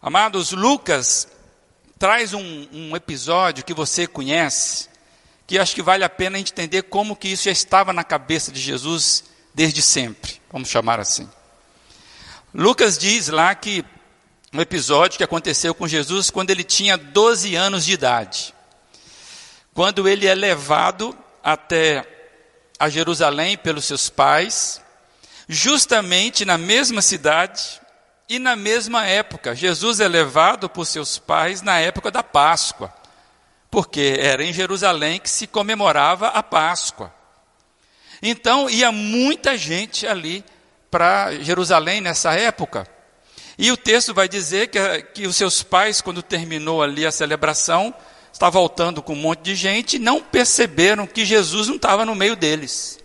Amados, 0.00 0.52
Lucas 0.52 1.26
traz 1.98 2.32
um, 2.32 2.68
um 2.72 2.94
episódio 2.94 3.64
que 3.64 3.74
você 3.74 4.06
conhece, 4.06 4.88
que 5.48 5.58
acho 5.58 5.74
que 5.74 5.82
vale 5.82 6.04
a 6.04 6.08
pena 6.08 6.36
a 6.36 6.38
gente 6.38 6.52
entender 6.52 6.82
como 6.82 7.16
que 7.16 7.26
isso 7.26 7.46
já 7.46 7.50
estava 7.50 7.92
na 7.92 8.04
cabeça 8.04 8.52
de 8.52 8.60
Jesus 8.60 9.24
desde 9.52 9.82
sempre, 9.82 10.40
vamos 10.48 10.68
chamar 10.68 11.00
assim. 11.00 11.28
Lucas 12.54 12.96
diz 12.96 13.26
lá 13.26 13.52
que 13.52 13.84
um 14.52 14.60
episódio 14.60 15.18
que 15.18 15.24
aconteceu 15.24 15.74
com 15.74 15.88
Jesus 15.88 16.30
quando 16.30 16.50
ele 16.50 16.62
tinha 16.62 16.96
12 16.96 17.56
anos 17.56 17.84
de 17.84 17.94
idade. 17.94 18.54
Quando 19.74 20.08
ele 20.08 20.28
é 20.28 20.36
levado 20.36 21.18
até 21.42 22.14
a 22.78 22.88
Jerusalém 22.88 23.56
pelos 23.56 23.84
seus 23.84 24.08
pais, 24.08 24.80
justamente 25.48 26.44
na 26.44 26.56
mesma 26.56 27.02
cidade 27.02 27.80
e 28.28 28.38
na 28.38 28.54
mesma 28.54 29.06
época. 29.06 29.54
Jesus 29.54 30.00
é 30.00 30.06
levado 30.06 30.68
por 30.68 30.84
seus 30.84 31.18
pais 31.18 31.62
na 31.62 31.78
época 31.78 32.10
da 32.10 32.22
Páscoa, 32.22 32.92
porque 33.70 34.16
era 34.20 34.44
em 34.44 34.52
Jerusalém 34.52 35.18
que 35.18 35.30
se 35.30 35.46
comemorava 35.46 36.28
a 36.28 36.42
Páscoa. 36.42 37.12
Então 38.22 38.68
ia 38.68 38.92
muita 38.92 39.56
gente 39.56 40.06
ali 40.06 40.44
para 40.90 41.34
Jerusalém 41.40 42.00
nessa 42.00 42.34
época. 42.34 42.86
E 43.56 43.72
o 43.72 43.76
texto 43.76 44.14
vai 44.14 44.28
dizer 44.28 44.68
que, 44.68 45.02
que 45.14 45.26
os 45.26 45.36
seus 45.36 45.62
pais, 45.62 46.00
quando 46.00 46.22
terminou 46.22 46.82
ali 46.82 47.04
a 47.04 47.10
celebração, 47.10 47.92
está 48.38 48.48
voltando 48.48 49.02
com 49.02 49.14
um 49.14 49.16
monte 49.16 49.40
de 49.40 49.56
gente 49.56 49.96
e 49.96 49.98
não 49.98 50.20
perceberam 50.20 51.08
que 51.08 51.24
Jesus 51.24 51.66
não 51.66 51.74
estava 51.74 52.06
no 52.06 52.14
meio 52.14 52.36
deles. 52.36 53.00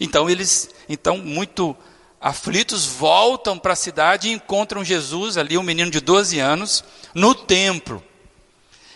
Então 0.00 0.30
eles, 0.30 0.70
então 0.88 1.18
muito 1.18 1.76
aflitos, 2.18 2.86
voltam 2.86 3.58
para 3.58 3.74
a 3.74 3.76
cidade 3.76 4.28
e 4.28 4.32
encontram 4.32 4.82
Jesus 4.82 5.36
ali, 5.36 5.58
um 5.58 5.62
menino 5.62 5.90
de 5.90 6.00
12 6.00 6.38
anos, 6.38 6.82
no 7.14 7.34
templo. 7.34 8.02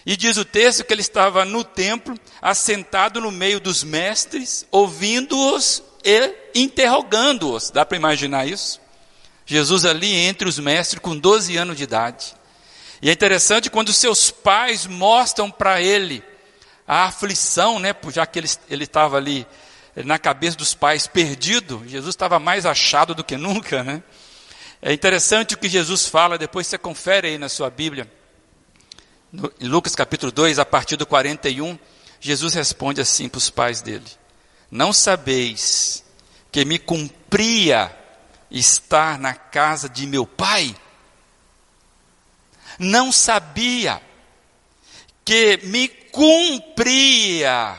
E 0.06 0.16
diz 0.16 0.38
o 0.38 0.47
texto 0.47 0.83
que 0.83 0.95
ele 0.95 1.02
estava 1.02 1.45
no 1.45 1.62
templo, 1.62 2.18
assentado 2.40 3.21
no 3.21 3.30
meio 3.30 3.61
dos 3.61 3.85
mestres, 3.85 4.66
ouvindo-os 4.71 5.83
e 6.02 6.35
interrogando-os. 6.54 7.71
Dá 7.71 7.85
para 7.85 7.99
imaginar 7.99 8.49
isso? 8.49 8.80
Jesus 9.45 9.85
ali 9.85 10.14
entre 10.14 10.49
os 10.49 10.59
mestres 10.59 11.02
com 11.02 11.14
12 11.14 11.54
anos 11.59 11.76
de 11.76 11.83
idade. 11.83 12.35
E 13.00 13.11
é 13.11 13.12
interessante 13.12 13.71
quando 13.71 13.93
seus 13.93 14.31
pais 14.31 14.87
mostram 14.87 15.50
para 15.50 15.81
ele 15.81 16.23
a 16.87 17.05
aflição, 17.05 17.79
né, 17.79 17.95
já 18.12 18.26
que 18.26 18.38
ele 18.38 18.85
estava 18.85 19.17
ali 19.17 19.47
na 20.05 20.19
cabeça 20.19 20.57
dos 20.57 20.75
pais 20.75 21.07
perdido, 21.07 21.83
Jesus 21.87 22.15
estava 22.15 22.38
mais 22.38 22.67
achado 22.67 23.15
do 23.15 23.25
que 23.25 23.37
nunca, 23.37 23.83
né? 23.83 24.03
É 24.81 24.93
interessante 24.93 25.55
o 25.55 25.59
que 25.59 25.69
Jesus 25.69 26.07
fala, 26.07 26.37
depois 26.37 26.67
você 26.67 26.76
confere 26.76 27.29
aí 27.29 27.38
na 27.38 27.49
sua 27.49 27.71
Bíblia. 27.71 28.11
No, 29.33 29.50
em 29.59 29.67
Lucas 29.67 29.97
capítulo 29.97 30.31
2, 30.31 30.59
a 30.59 30.67
partir 30.67 30.97
do 30.97 31.07
41, 31.07 31.79
Jesus 32.21 32.55
responde 32.55 33.00
assim 33.00 33.29
para 33.29 33.38
os 33.38 33.50
pais 33.50 33.81
dele: 33.81 34.05
Não 34.71 34.93
sabeis 34.93 36.05
que 36.53 36.65
me 36.65 36.79
cumpria 36.79 37.91
estar 38.50 39.19
na 39.19 39.35
casa 39.35 39.88
de 39.88 40.07
meu 40.07 40.26
pai? 40.26 40.76
Não 42.78 43.11
sabia 43.11 44.00
que 45.25 45.59
me 45.64 45.88
cumpria 45.88 47.78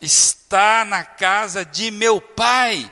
estar 0.00 0.84
na 0.84 1.04
casa 1.04 1.64
de 1.64 1.90
meu 1.90 2.20
pai? 2.20 2.90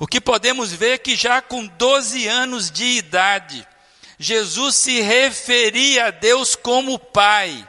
O 0.00 0.06
que 0.06 0.18
podemos 0.18 0.72
ver 0.72 0.92
é 0.92 0.98
que 0.98 1.14
já 1.14 1.42
com 1.42 1.66
12 1.66 2.26
anos 2.26 2.70
de 2.70 2.84
idade, 2.84 3.68
Jesus 4.18 4.76
se 4.76 5.00
referia 5.02 6.06
a 6.06 6.10
Deus 6.10 6.56
como 6.56 6.98
Pai. 6.98 7.68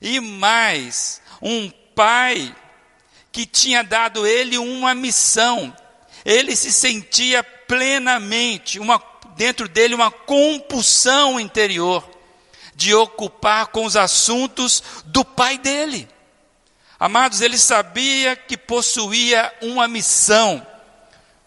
E 0.00 0.20
mais, 0.20 1.22
um 1.40 1.70
Pai 1.94 2.54
que 3.30 3.46
tinha 3.46 3.82
dado 3.82 4.26
ele 4.26 4.58
uma 4.58 4.94
missão. 4.94 5.74
Ele 6.22 6.54
se 6.54 6.70
sentia 6.70 7.42
plenamente, 7.42 8.78
uma, 8.78 8.98
dentro 9.36 9.68
dele, 9.68 9.94
uma 9.94 10.10
compulsão 10.10 11.38
interior 11.38 12.08
de 12.74 12.94
ocupar 12.94 13.66
com 13.68 13.84
os 13.84 13.96
assuntos 13.96 14.82
do 15.04 15.24
pai 15.24 15.58
dele. 15.58 16.08
Amados, 16.98 17.40
ele 17.40 17.58
sabia 17.58 18.36
que 18.36 18.56
possuía 18.56 19.52
uma 19.60 19.88
missão 19.88 20.66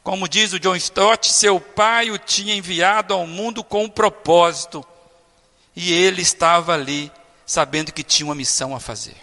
como 0.06 0.30
diz 0.30 0.54
o 0.54 0.60
John 0.60 0.76
Stott, 0.76 1.34
seu 1.34 1.60
pai 1.60 2.12
o 2.12 2.20
tinha 2.20 2.54
enviado 2.54 3.12
ao 3.12 3.26
mundo 3.26 3.64
com 3.64 3.86
um 3.86 3.90
propósito. 3.90 4.86
E 5.76 5.92
ele 5.92 6.22
estava 6.22 6.76
ali, 6.76 7.12
sabendo 7.44 7.92
que 7.92 8.04
tinha 8.04 8.28
uma 8.28 8.36
missão 8.36 8.76
a 8.76 8.80
fazer. 8.80 9.18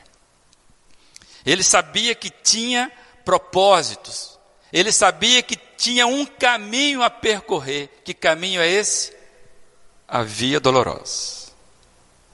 Ele 1.47 1.62
sabia 1.62 2.17
que 2.17 2.30
tinha 2.30 2.91
propósitos. 3.25 4.31
Ele 4.73 4.91
sabia 4.91 5.43
que 5.43 5.56
tinha 5.76 6.06
um 6.06 6.25
caminho 6.25 7.02
a 7.02 7.11
percorrer. 7.11 7.89
Que 8.04 8.15
caminho 8.15 8.61
é 8.61 8.69
esse? 8.69 9.15
A 10.08 10.23
via 10.23 10.58
dolorosa. 10.58 11.52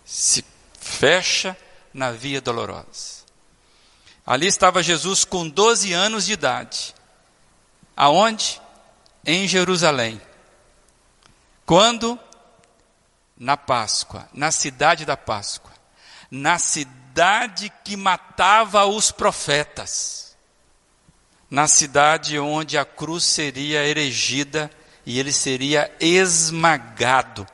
Se 0.05 0.44
fecha 0.79 1.57
na 1.92 2.12
via 2.12 2.40
dolorosa. 2.40 3.18
Ali 4.24 4.46
estava 4.46 4.83
Jesus 4.83 5.24
com 5.24 5.48
12 5.48 5.92
anos 5.92 6.27
de 6.27 6.33
idade 6.33 6.94
Aonde? 7.98 8.62
Em 9.27 9.48
Jerusalém. 9.48 10.20
Quando? 11.66 12.16
Na 13.37 13.57
Páscoa, 13.57 14.29
na 14.33 14.53
cidade 14.53 15.05
da 15.05 15.16
Páscoa, 15.16 15.72
na 16.31 16.61
cidade 16.61 17.72
que 17.85 17.96
matava 17.96 18.87
os 18.87 19.11
profetas, 19.11 20.27
na 21.50 21.66
cidade 21.66 22.38
onde 22.38 22.76
a 22.76 22.84
cruz 22.84 23.24
seria 23.24 23.84
erigida 23.84 24.70
e 25.06 25.18
ele 25.18 25.32
seria 25.32 25.90
esmagado, 26.00 27.46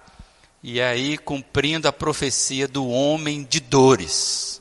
e 0.63 0.81
aí 0.81 1.17
cumprindo 1.17 1.87
a 1.87 1.93
profecia 1.93 2.67
do 2.67 2.89
homem 2.89 3.45
de 3.45 3.61
dores. 3.61 4.61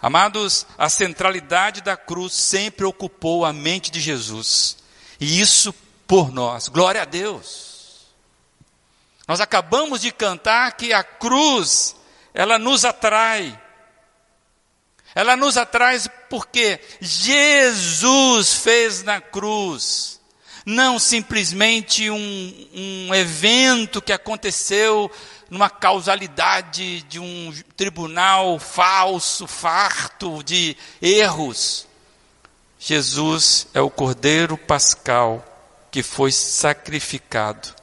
Amados, 0.00 0.66
a 0.78 0.88
centralidade 0.88 1.82
da 1.82 1.96
cruz 1.96 2.32
sempre 2.32 2.86
ocupou 2.86 3.44
a 3.44 3.52
mente 3.52 3.90
de 3.90 4.00
Jesus. 4.00 4.78
E 5.20 5.40
isso 5.40 5.74
por 6.06 6.32
nós. 6.32 6.68
Glória 6.68 7.02
a 7.02 7.04
Deus. 7.04 8.06
Nós 9.28 9.40
acabamos 9.40 10.00
de 10.00 10.10
cantar 10.10 10.72
que 10.72 10.92
a 10.92 11.04
cruz, 11.04 11.94
ela 12.32 12.58
nos 12.58 12.86
atrai. 12.86 13.60
Ela 15.14 15.36
nos 15.36 15.56
atrai 15.56 15.98
porque 16.28 16.80
Jesus 17.00 18.54
fez 18.54 19.02
na 19.02 19.20
cruz. 19.20 20.20
Não 20.64 20.98
simplesmente 20.98 22.10
um, 22.10 22.68
um 22.74 23.14
evento 23.14 24.02
que 24.02 24.12
aconteceu 24.12 25.10
numa 25.48 25.68
causalidade 25.68 27.02
de 27.02 27.18
um 27.18 27.52
tribunal 27.76 28.58
falso, 28.58 29.46
farto 29.46 30.42
de 30.44 30.76
erros. 31.02 31.86
Jesus 32.78 33.66
é 33.74 33.80
o 33.80 33.90
Cordeiro 33.90 34.56
Pascal 34.56 35.44
que 35.90 36.02
foi 36.02 36.30
sacrificado. 36.30 37.74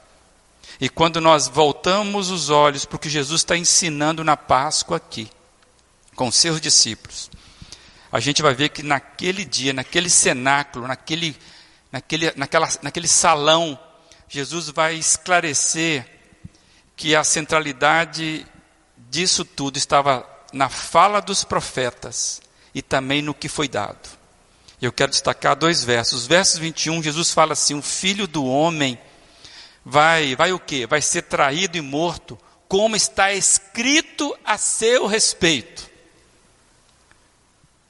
E 0.80 0.88
quando 0.88 1.20
nós 1.20 1.46
voltamos 1.46 2.30
os 2.30 2.50
olhos 2.50 2.84
para 2.84 2.96
o 2.96 2.98
que 2.98 3.10
Jesus 3.10 3.42
está 3.42 3.56
ensinando 3.56 4.24
na 4.24 4.36
Páscoa 4.36 4.96
aqui, 4.96 5.28
com 6.18 6.32
seus 6.32 6.60
discípulos, 6.60 7.30
a 8.10 8.18
gente 8.18 8.42
vai 8.42 8.52
ver 8.52 8.70
que 8.70 8.82
naquele 8.82 9.44
dia, 9.44 9.72
naquele 9.72 10.10
cenáculo, 10.10 10.88
naquele, 10.88 11.36
naquele, 11.92 12.32
naquela, 12.34 12.68
naquele 12.82 13.06
salão, 13.06 13.78
Jesus 14.28 14.68
vai 14.68 14.96
esclarecer 14.96 16.04
que 16.96 17.14
a 17.14 17.22
centralidade 17.22 18.44
disso 18.96 19.44
tudo 19.44 19.76
estava 19.76 20.28
na 20.52 20.68
fala 20.68 21.20
dos 21.20 21.44
profetas 21.44 22.42
e 22.74 22.82
também 22.82 23.22
no 23.22 23.32
que 23.32 23.48
foi 23.48 23.68
dado. 23.68 24.08
Eu 24.82 24.90
quero 24.90 25.12
destacar 25.12 25.54
dois 25.54 25.84
versos. 25.84 26.26
Versos 26.26 26.58
21, 26.58 27.00
Jesus 27.00 27.32
fala 27.32 27.52
assim: 27.52 27.74
"O 27.74 27.82
filho 27.82 28.26
do 28.26 28.44
homem 28.44 28.98
vai 29.84 30.34
vai 30.34 30.52
o 30.52 30.58
quê? 30.58 30.84
Vai 30.84 31.00
ser 31.00 31.22
traído 31.22 31.78
e 31.78 31.80
morto, 31.80 32.36
como 32.66 32.96
está 32.96 33.32
escrito 33.32 34.36
a 34.44 34.58
seu 34.58 35.06
respeito." 35.06 35.97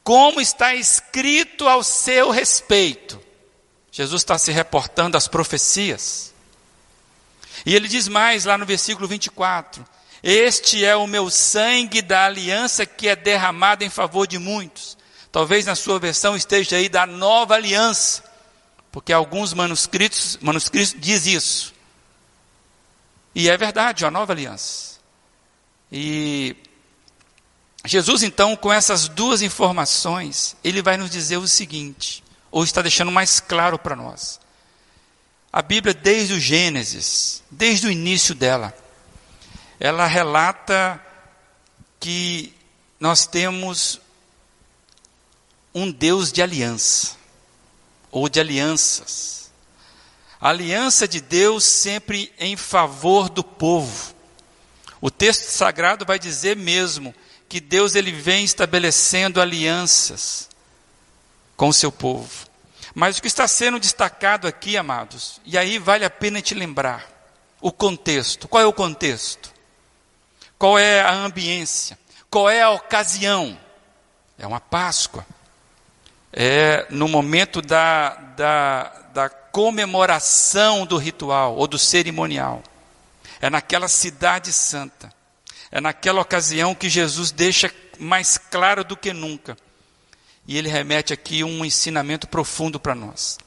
Como 0.09 0.40
está 0.40 0.75
escrito 0.75 1.68
ao 1.68 1.83
seu 1.83 2.31
respeito. 2.31 3.21
Jesus 3.92 4.23
está 4.23 4.38
se 4.38 4.51
reportando 4.51 5.18
às 5.18 5.29
profecias. 5.29 6.33
E 7.66 7.75
ele 7.75 7.87
diz 7.87 8.09
mais 8.09 8.47
lá 8.47 8.57
no 8.57 8.64
versículo 8.64 9.07
24: 9.07 9.85
Este 10.23 10.83
é 10.83 10.97
o 10.97 11.07
meu 11.07 11.29
sangue 11.29 12.01
da 12.01 12.25
aliança 12.25 12.87
que 12.87 13.07
é 13.07 13.14
derramado 13.14 13.85
em 13.85 13.90
favor 13.90 14.27
de 14.27 14.38
muitos. 14.38 14.97
Talvez 15.31 15.66
na 15.66 15.75
sua 15.75 15.99
versão 15.99 16.35
esteja 16.35 16.77
aí 16.77 16.88
da 16.88 17.05
nova 17.05 17.55
aliança, 17.55 18.25
porque 18.90 19.12
alguns 19.12 19.53
manuscritos, 19.53 20.38
manuscritos 20.40 20.97
diz 20.99 21.27
isso. 21.27 21.75
E 23.35 23.51
é 23.51 23.59
verdade, 23.59 24.07
a 24.07 24.11
nova 24.11 24.33
aliança. 24.33 25.01
E 25.92 26.57
Jesus 27.85 28.23
então, 28.23 28.57
com 28.57 28.73
essas 28.73 29.09
duas 29.09 29.41
informações, 29.41 30.57
ele 30.64 30.83
vai 30.83 30.97
nos 30.97 31.11
dizer 31.11 31.37
o 31.37 31.47
seguinte, 31.47 32.25
ou 32.51 32.64
está 32.64 32.83
deixando 32.83 33.12
mais 33.12 33.41
claro 33.41 33.79
para 33.79 33.95
nós. 33.95 34.41
A 35.53 35.62
Bíblia, 35.62 35.95
desde 35.95 36.35
o 36.35 36.41
Gênesis, 36.41 37.43
desde 37.51 37.87
o 37.87 37.91
início 37.91 38.35
dela, 38.35 38.77
ela 39.81 40.07
relata 40.07 41.01
que 42.01 42.53
nós 42.99 43.27
temos 43.27 44.01
um 45.75 45.91
Deus 45.91 46.33
de 46.33 46.43
aliança, 46.43 47.17
ou 48.11 48.29
de 48.29 48.41
alianças. 48.41 49.51
A 50.41 50.51
aliança 50.51 51.07
de 51.07 51.21
Deus 51.21 51.64
sempre 51.64 52.33
em 52.38 52.57
favor 52.57 53.29
do 53.29 53.43
povo. 53.43 54.14
O 55.01 55.11
texto 55.11 55.49
sagrado 55.51 56.05
vai 56.05 56.19
dizer 56.19 56.57
mesmo 56.57 57.14
que 57.48 57.61
Deus 57.61 57.94
ele 57.94 58.12
vem 58.12 58.44
estabelecendo 58.44 59.40
alianças 59.40 60.48
com 61.56 61.68
o 61.68 61.72
seu 61.72 61.90
povo. 61.90 62.46
Mas 62.94 63.18
o 63.18 63.22
que 63.22 63.28
está 63.28 63.48
sendo 63.48 63.78
destacado 63.78 64.46
aqui, 64.46 64.76
amados, 64.76 65.40
e 65.44 65.56
aí 65.56 65.78
vale 65.78 66.04
a 66.04 66.11
pena 66.11 66.42
te 66.42 66.54
lembrar 66.54 67.06
o 67.61 67.72
contexto. 67.72 68.48
Qual 68.48 68.62
é 68.62 68.66
o 68.66 68.72
contexto? 68.72 69.52
Qual 70.58 70.78
é 70.78 71.00
a 71.00 71.12
ambiência? 71.12 71.98
Qual 72.30 72.50
é 72.50 72.62
a 72.62 72.70
ocasião? 72.70 73.58
É 74.38 74.46
uma 74.46 74.61
Páscoa. 74.61 75.26
É 76.32 76.87
no 76.90 77.08
momento 77.08 77.62
da, 77.62 78.11
da, 78.11 78.82
da 79.14 79.28
comemoração 79.28 80.84
do 80.84 80.98
ritual 80.98 81.56
ou 81.56 81.66
do 81.66 81.78
cerimonial. 81.78 82.62
É 83.40 83.48
naquela 83.48 83.88
cidade 83.88 84.52
santa. 84.52 85.12
É 85.70 85.81
naquela 85.81 86.20
ocasião 86.20 86.74
que 86.74 86.88
Jesus 86.88 87.31
deixa 87.31 87.72
mais 87.98 88.38
claro 88.38 88.85
do 88.85 88.96
que 88.96 89.12
nunca. 89.12 89.57
E 90.46 90.57
ele 90.57 90.68
remete 90.68 91.12
aqui 91.12 91.44
um 91.44 91.64
ensinamento 91.64 92.26
profundo 92.26 92.81
para 92.81 92.94
nós. 92.94 93.38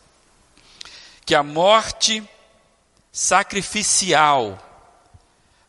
Que 1.26 1.34
a 1.34 1.42
morte 1.42 2.24
sacrificial 3.12 4.60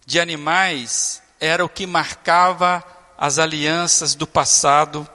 de 0.05 0.21
animais 0.21 1.23
era 1.41 1.65
o 1.65 1.69
que 1.69 1.87
marcava 1.87 2.85
as 3.17 3.39
alianças 3.39 4.15
do 4.15 4.27
passado, 4.27 5.09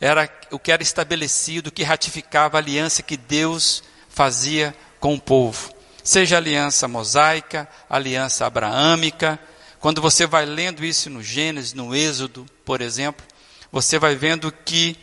era 0.00 0.30
o 0.50 0.58
que 0.58 0.70
era 0.70 0.82
estabelecido, 0.82 1.72
que 1.72 1.82
ratificava 1.82 2.56
a 2.56 2.60
aliança 2.60 3.02
que 3.02 3.16
Deus 3.16 3.82
fazia 4.08 4.74
com 5.00 5.14
o 5.14 5.20
povo. 5.20 5.72
Seja 6.04 6.36
aliança 6.36 6.86
mosaica, 6.86 7.68
aliança 7.88 8.46
abraâmica, 8.46 9.38
quando 9.80 10.02
você 10.02 10.26
vai 10.26 10.44
lendo 10.44 10.84
isso 10.84 11.08
no 11.08 11.22
Gênesis, 11.22 11.72
no 11.72 11.94
Êxodo, 11.94 12.46
por 12.64 12.80
exemplo, 12.80 13.24
você 13.70 13.98
vai 13.98 14.14
vendo 14.14 14.50
que 14.50 14.98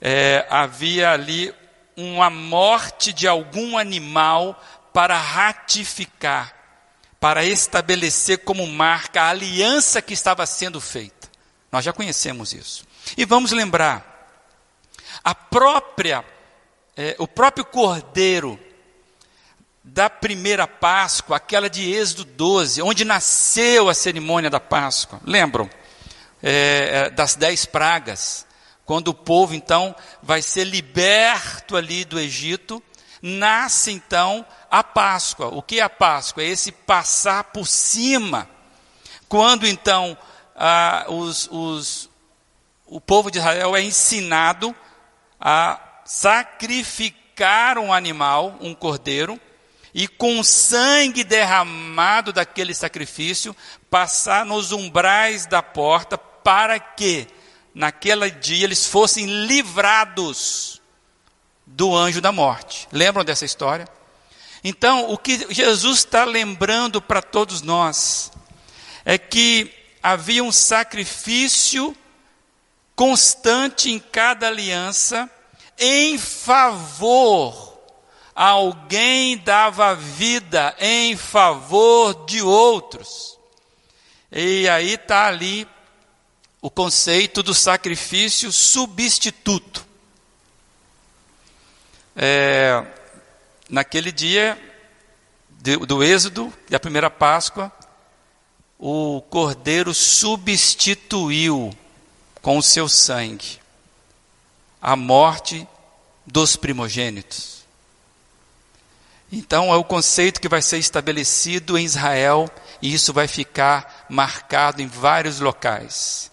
é, 0.00 0.46
havia 0.50 1.10
ali 1.10 1.54
uma 1.96 2.30
morte 2.30 3.12
de 3.12 3.26
algum 3.28 3.76
animal 3.76 4.60
para 4.92 5.16
ratificar, 5.16 6.54
para 7.20 7.44
estabelecer 7.44 8.38
como 8.38 8.66
marca 8.66 9.22
a 9.22 9.30
aliança 9.30 10.02
que 10.02 10.14
estava 10.14 10.46
sendo 10.46 10.80
feita. 10.80 11.28
Nós 11.70 11.84
já 11.84 11.92
conhecemos 11.92 12.52
isso. 12.52 12.84
E 13.16 13.24
vamos 13.24 13.52
lembrar, 13.52 14.08
a 15.22 15.34
própria, 15.34 16.24
é, 16.96 17.14
o 17.18 17.26
próprio 17.26 17.64
cordeiro 17.64 18.58
da 19.98 20.08
primeira 20.08 20.64
Páscoa, 20.64 21.38
aquela 21.38 21.68
de 21.68 21.92
Êxodo 21.92 22.24
12, 22.24 22.80
onde 22.82 23.04
nasceu 23.04 23.88
a 23.88 23.94
cerimônia 23.94 24.48
da 24.48 24.60
Páscoa. 24.60 25.20
Lembram? 25.24 25.68
É, 26.40 27.06
é, 27.06 27.10
das 27.10 27.34
dez 27.34 27.64
pragas. 27.64 28.46
Quando 28.84 29.08
o 29.08 29.14
povo 29.14 29.56
então 29.56 29.92
vai 30.22 30.40
ser 30.40 30.62
liberto 30.62 31.76
ali 31.76 32.04
do 32.04 32.16
Egito, 32.16 32.80
nasce 33.20 33.90
então 33.90 34.46
a 34.70 34.84
Páscoa. 34.84 35.48
O 35.48 35.60
que 35.60 35.80
é 35.80 35.82
a 35.82 35.90
Páscoa? 35.90 36.44
É 36.44 36.46
esse 36.46 36.70
passar 36.70 37.42
por 37.42 37.66
cima. 37.66 38.48
Quando 39.28 39.66
então 39.66 40.16
os, 41.08 41.48
os, 41.50 42.08
o 42.86 43.00
povo 43.00 43.32
de 43.32 43.38
Israel 43.38 43.74
é 43.74 43.82
ensinado 43.82 44.72
a 45.40 45.80
sacrificar 46.04 47.78
um 47.78 47.92
animal, 47.92 48.56
um 48.60 48.72
cordeiro, 48.76 49.40
e 49.94 50.06
com 50.06 50.38
o 50.38 50.44
sangue 50.44 51.24
derramado 51.24 52.32
daquele 52.32 52.74
sacrifício, 52.74 53.56
passar 53.90 54.44
nos 54.44 54.72
umbrais 54.72 55.46
da 55.46 55.62
porta, 55.62 56.18
para 56.18 56.78
que 56.78 57.26
naquele 57.74 58.30
dia 58.30 58.64
eles 58.64 58.86
fossem 58.86 59.46
livrados 59.46 60.80
do 61.66 61.94
anjo 61.94 62.20
da 62.20 62.32
morte. 62.32 62.88
Lembram 62.92 63.24
dessa 63.24 63.44
história? 63.44 63.86
Então, 64.62 65.10
o 65.10 65.16
que 65.16 65.46
Jesus 65.50 65.98
está 65.98 66.24
lembrando 66.24 67.00
para 67.00 67.22
todos 67.22 67.62
nós 67.62 68.32
é 69.04 69.16
que 69.16 69.72
havia 70.02 70.42
um 70.42 70.52
sacrifício 70.52 71.96
constante 72.96 73.90
em 73.90 73.98
cada 73.98 74.48
aliança 74.48 75.30
em 75.78 76.18
favor 76.18 77.67
alguém 78.40 79.36
dava 79.36 79.96
vida 79.96 80.72
em 80.78 81.16
favor 81.16 82.24
de 82.24 82.40
outros. 82.40 83.36
E 84.30 84.68
aí 84.68 84.94
está 84.94 85.26
ali 85.26 85.66
o 86.62 86.70
conceito 86.70 87.42
do 87.42 87.52
sacrifício 87.52 88.52
substituto. 88.52 89.84
É, 92.14 92.86
naquele 93.68 94.12
dia 94.12 94.56
do, 95.50 95.84
do 95.84 96.04
Êxodo, 96.04 96.52
da 96.68 96.78
primeira 96.78 97.10
Páscoa, 97.10 97.72
o 98.78 99.20
cordeiro 99.22 99.92
substituiu 99.92 101.76
com 102.40 102.56
o 102.56 102.62
seu 102.62 102.88
sangue 102.88 103.58
a 104.80 104.94
morte 104.94 105.66
dos 106.24 106.54
primogênitos. 106.54 107.57
Então, 109.30 109.72
é 109.72 109.76
o 109.76 109.84
conceito 109.84 110.40
que 110.40 110.48
vai 110.48 110.62
ser 110.62 110.78
estabelecido 110.78 111.76
em 111.76 111.84
Israel 111.84 112.50
e 112.80 112.92
isso 112.92 113.12
vai 113.12 113.28
ficar 113.28 114.06
marcado 114.08 114.80
em 114.80 114.86
vários 114.86 115.40
locais. 115.40 116.30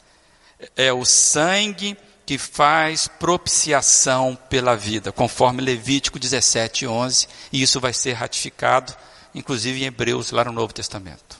É 0.75 0.93
o 0.93 1.03
sangue 1.03 1.97
que 2.25 2.37
faz 2.37 3.07
propiciação 3.07 4.37
pela 4.49 4.75
vida, 4.75 5.11
conforme 5.11 5.61
Levítico 5.61 6.17
17, 6.17 6.87
11, 6.87 7.27
e 7.51 7.61
isso 7.61 7.79
vai 7.79 7.93
ser 7.93 8.13
ratificado, 8.13 8.95
inclusive 9.33 9.83
em 9.83 9.85
Hebreus, 9.85 10.31
lá 10.31 10.45
no 10.45 10.51
Novo 10.51 10.73
Testamento. 10.73 11.37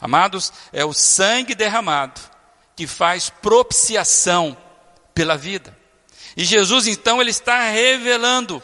Amados, 0.00 0.52
é 0.72 0.84
o 0.84 0.92
sangue 0.92 1.54
derramado 1.54 2.20
que 2.74 2.86
faz 2.86 3.30
propiciação 3.30 4.56
pela 5.14 5.36
vida. 5.36 5.76
E 6.36 6.44
Jesus, 6.44 6.86
então, 6.86 7.20
ele 7.20 7.30
está 7.30 7.70
revelando 7.70 8.62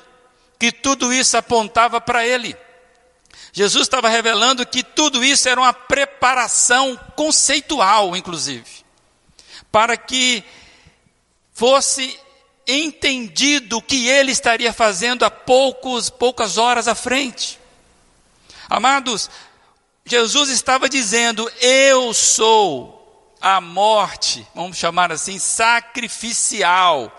que 0.59 0.73
tudo 0.73 1.13
isso 1.13 1.37
apontava 1.37 2.01
para 2.01 2.27
ele. 2.27 2.57
Jesus 3.53 3.85
estava 3.85 4.09
revelando 4.09 4.67
que 4.67 4.83
tudo 4.83 5.25
isso 5.25 5.49
era 5.49 5.61
uma 5.61 5.73
preparação 5.73 6.99
conceitual, 7.17 8.17
inclusive, 8.17 8.85
para 9.73 9.97
que 9.97 10.45
fosse 11.55 12.19
entendido 12.67 13.79
o 13.79 13.83
que 13.83 14.09
ele 14.09 14.33
estaria 14.33 14.73
fazendo 14.73 15.25
a 15.25 15.31
poucos, 15.31 16.11
poucas 16.11 16.59
horas 16.59 16.87
à 16.89 16.95
frente. 16.95 17.59
Amados, 18.69 19.31
Jesus 20.05 20.51
estava 20.51 20.89
dizendo: 20.89 21.51
Eu 21.61 22.13
sou 22.13 23.35
a 23.41 23.61
morte, 23.61 24.47
vamos 24.55 24.77
chamar 24.77 25.13
assim, 25.13 25.39
sacrificial 25.39 27.11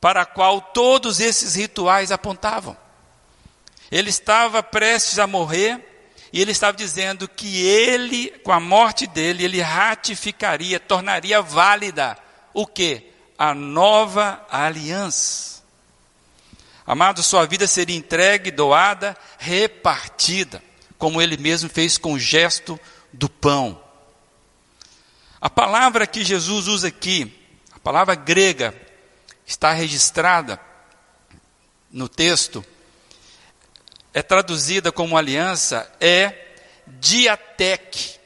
para 0.00 0.22
a 0.22 0.26
qual 0.26 0.60
todos 0.60 1.20
esses 1.20 1.54
rituais 1.54 2.12
apontavam. 2.12 2.76
Ele 3.90 4.10
estava 4.10 4.62
prestes 4.62 5.18
a 5.18 5.26
morrer 5.26 5.84
e 6.32 6.40
ele 6.40 6.52
estava 6.52 6.76
dizendo 6.76 7.26
que 7.26 7.64
ele, 7.66 8.30
com 8.44 8.52
a 8.52 8.60
morte 8.60 9.06
dele, 9.06 9.44
ele 9.44 9.60
ratificaria, 9.60 10.78
tornaria 10.78 11.40
válida 11.40 12.18
o 12.52 12.66
que? 12.66 13.10
A 13.36 13.54
nova 13.54 14.44
aliança. 14.50 15.62
Amado, 16.86 17.22
sua 17.22 17.46
vida 17.46 17.66
seria 17.66 17.96
entregue, 17.96 18.50
doada, 18.50 19.16
repartida, 19.38 20.62
como 20.96 21.20
ele 21.20 21.36
mesmo 21.36 21.68
fez 21.68 21.98
com 21.98 22.14
o 22.14 22.18
gesto 22.18 22.78
do 23.12 23.28
pão. 23.28 23.80
A 25.40 25.48
palavra 25.48 26.06
que 26.06 26.24
Jesus 26.24 26.66
usa 26.66 26.88
aqui, 26.88 27.32
a 27.72 27.78
palavra 27.78 28.14
grega 28.14 28.74
está 29.48 29.72
registrada 29.72 30.60
no 31.90 32.06
texto, 32.06 32.62
é 34.12 34.20
traduzida 34.22 34.92
como 34.92 35.16
aliança, 35.16 35.90
é 35.98 36.54
diatec. 36.86 38.20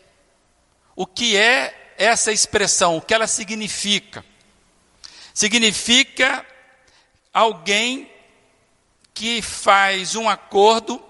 O 0.96 1.06
que 1.06 1.36
é 1.36 1.94
essa 1.96 2.32
expressão? 2.32 2.96
O 2.96 3.00
que 3.00 3.14
ela 3.14 3.28
significa? 3.28 4.24
Significa 5.32 6.44
alguém 7.32 8.12
que 9.14 9.40
faz 9.40 10.16
um 10.16 10.28
acordo, 10.28 11.00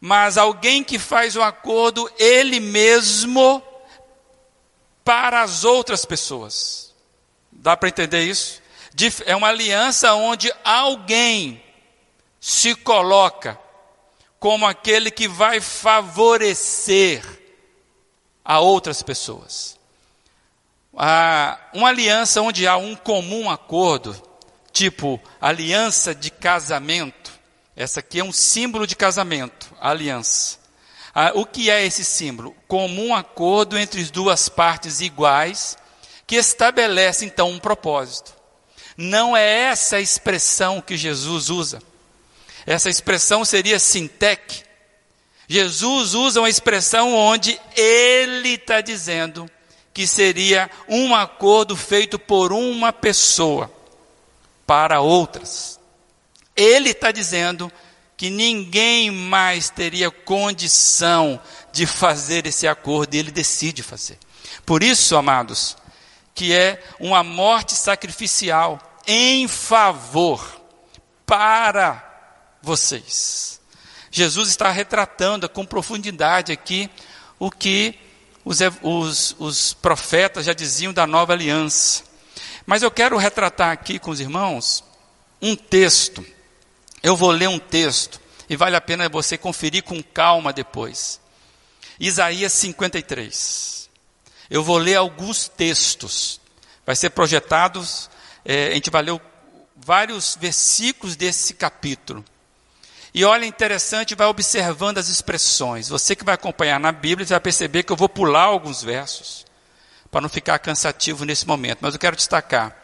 mas 0.00 0.38
alguém 0.38 0.82
que 0.82 0.98
faz 0.98 1.36
um 1.36 1.42
acordo 1.42 2.10
ele 2.18 2.58
mesmo 2.58 3.62
para 5.04 5.42
as 5.42 5.62
outras 5.62 6.06
pessoas. 6.06 6.94
Dá 7.52 7.76
para 7.76 7.90
entender 7.90 8.22
isso? 8.22 8.63
É 9.24 9.34
uma 9.34 9.48
aliança 9.48 10.14
onde 10.14 10.52
alguém 10.64 11.62
se 12.40 12.74
coloca 12.74 13.58
como 14.38 14.66
aquele 14.66 15.10
que 15.10 15.26
vai 15.26 15.60
favorecer 15.60 17.24
a 18.44 18.60
outras 18.60 19.02
pessoas. 19.02 19.78
Uma 21.72 21.88
aliança 21.88 22.40
onde 22.42 22.66
há 22.66 22.76
um 22.76 22.94
comum 22.94 23.50
acordo, 23.50 24.14
tipo 24.72 25.20
aliança 25.40 26.14
de 26.14 26.30
casamento, 26.30 27.32
essa 27.76 28.00
aqui 28.00 28.20
é 28.20 28.24
um 28.24 28.32
símbolo 28.32 28.86
de 28.86 28.94
casamento, 28.94 29.72
aliança. 29.80 30.58
Ah, 31.12 31.32
o 31.34 31.44
que 31.44 31.70
é 31.70 31.84
esse 31.84 32.04
símbolo? 32.04 32.54
Comum 32.68 33.14
acordo 33.14 33.78
entre 33.78 34.00
as 34.00 34.10
duas 34.10 34.48
partes 34.48 35.00
iguais, 35.00 35.76
que 36.26 36.36
estabelece 36.36 37.24
então 37.24 37.50
um 37.50 37.58
propósito. 37.58 38.34
Não 38.96 39.36
é 39.36 39.44
essa 39.64 39.96
a 39.96 40.00
expressão 40.00 40.80
que 40.80 40.96
Jesus 40.96 41.50
usa. 41.50 41.82
Essa 42.66 42.88
expressão 42.88 43.44
seria 43.44 43.78
sintec. 43.78 44.62
Jesus 45.48 46.14
usa 46.14 46.40
uma 46.40 46.48
expressão 46.48 47.14
onde 47.14 47.60
ele 47.76 48.50
está 48.50 48.80
dizendo 48.80 49.50
que 49.92 50.06
seria 50.06 50.70
um 50.88 51.14
acordo 51.14 51.76
feito 51.76 52.18
por 52.18 52.52
uma 52.52 52.92
pessoa 52.92 53.70
para 54.66 55.00
outras. 55.00 55.78
Ele 56.56 56.90
está 56.90 57.12
dizendo 57.12 57.70
que 58.16 58.30
ninguém 58.30 59.10
mais 59.10 59.70
teria 59.70 60.10
condição 60.10 61.40
de 61.72 61.86
fazer 61.86 62.46
esse 62.46 62.66
acordo 62.66 63.14
e 63.14 63.18
ele 63.18 63.30
decide 63.30 63.82
fazer. 63.82 64.18
Por 64.64 64.82
isso, 64.82 65.16
amados, 65.16 65.76
que 66.34 66.52
é 66.52 66.82
uma 66.98 67.22
morte 67.22 67.74
sacrificial 67.74 68.80
em 69.06 69.46
favor 69.46 70.60
para 71.24 72.02
vocês. 72.60 73.60
Jesus 74.10 74.48
está 74.48 74.70
retratando 74.70 75.48
com 75.48 75.64
profundidade 75.64 76.52
aqui 76.52 76.90
o 77.38 77.50
que 77.50 77.98
os, 78.44 78.58
os, 78.82 79.36
os 79.38 79.74
profetas 79.74 80.46
já 80.46 80.52
diziam 80.52 80.92
da 80.92 81.06
nova 81.06 81.32
aliança. 81.32 82.04
Mas 82.66 82.82
eu 82.82 82.90
quero 82.90 83.16
retratar 83.16 83.70
aqui 83.70 83.98
com 83.98 84.10
os 84.10 84.20
irmãos 84.20 84.84
um 85.40 85.54
texto. 85.54 86.24
Eu 87.02 87.16
vou 87.16 87.30
ler 87.30 87.48
um 87.48 87.58
texto 87.58 88.20
e 88.48 88.56
vale 88.56 88.76
a 88.76 88.80
pena 88.80 89.08
você 89.08 89.36
conferir 89.36 89.82
com 89.82 90.02
calma 90.02 90.52
depois. 90.52 91.20
Isaías 91.98 92.52
53. 92.52 93.83
Eu 94.50 94.62
vou 94.62 94.78
ler 94.78 94.96
alguns 94.96 95.48
textos. 95.48 96.40
Vai 96.84 96.96
ser 96.96 97.10
projetados, 97.10 98.10
é, 98.44 98.68
a 98.68 98.74
gente 98.74 98.90
vai 98.90 99.02
ler 99.02 99.20
vários 99.76 100.36
versículos 100.40 101.16
desse 101.16 101.54
capítulo. 101.54 102.24
E 103.14 103.24
olha, 103.24 103.46
interessante, 103.46 104.14
vai 104.14 104.26
observando 104.26 104.98
as 104.98 105.08
expressões. 105.08 105.88
Você 105.88 106.16
que 106.16 106.24
vai 106.24 106.34
acompanhar 106.34 106.80
na 106.80 106.90
Bíblia 106.90 107.26
vai 107.26 107.40
perceber 107.40 107.84
que 107.84 107.92
eu 107.92 107.96
vou 107.96 108.08
pular 108.08 108.42
alguns 108.42 108.82
versos, 108.82 109.46
para 110.10 110.20
não 110.20 110.28
ficar 110.28 110.58
cansativo 110.58 111.24
nesse 111.24 111.46
momento. 111.46 111.78
Mas 111.80 111.94
eu 111.94 112.00
quero 112.00 112.16
destacar. 112.16 112.76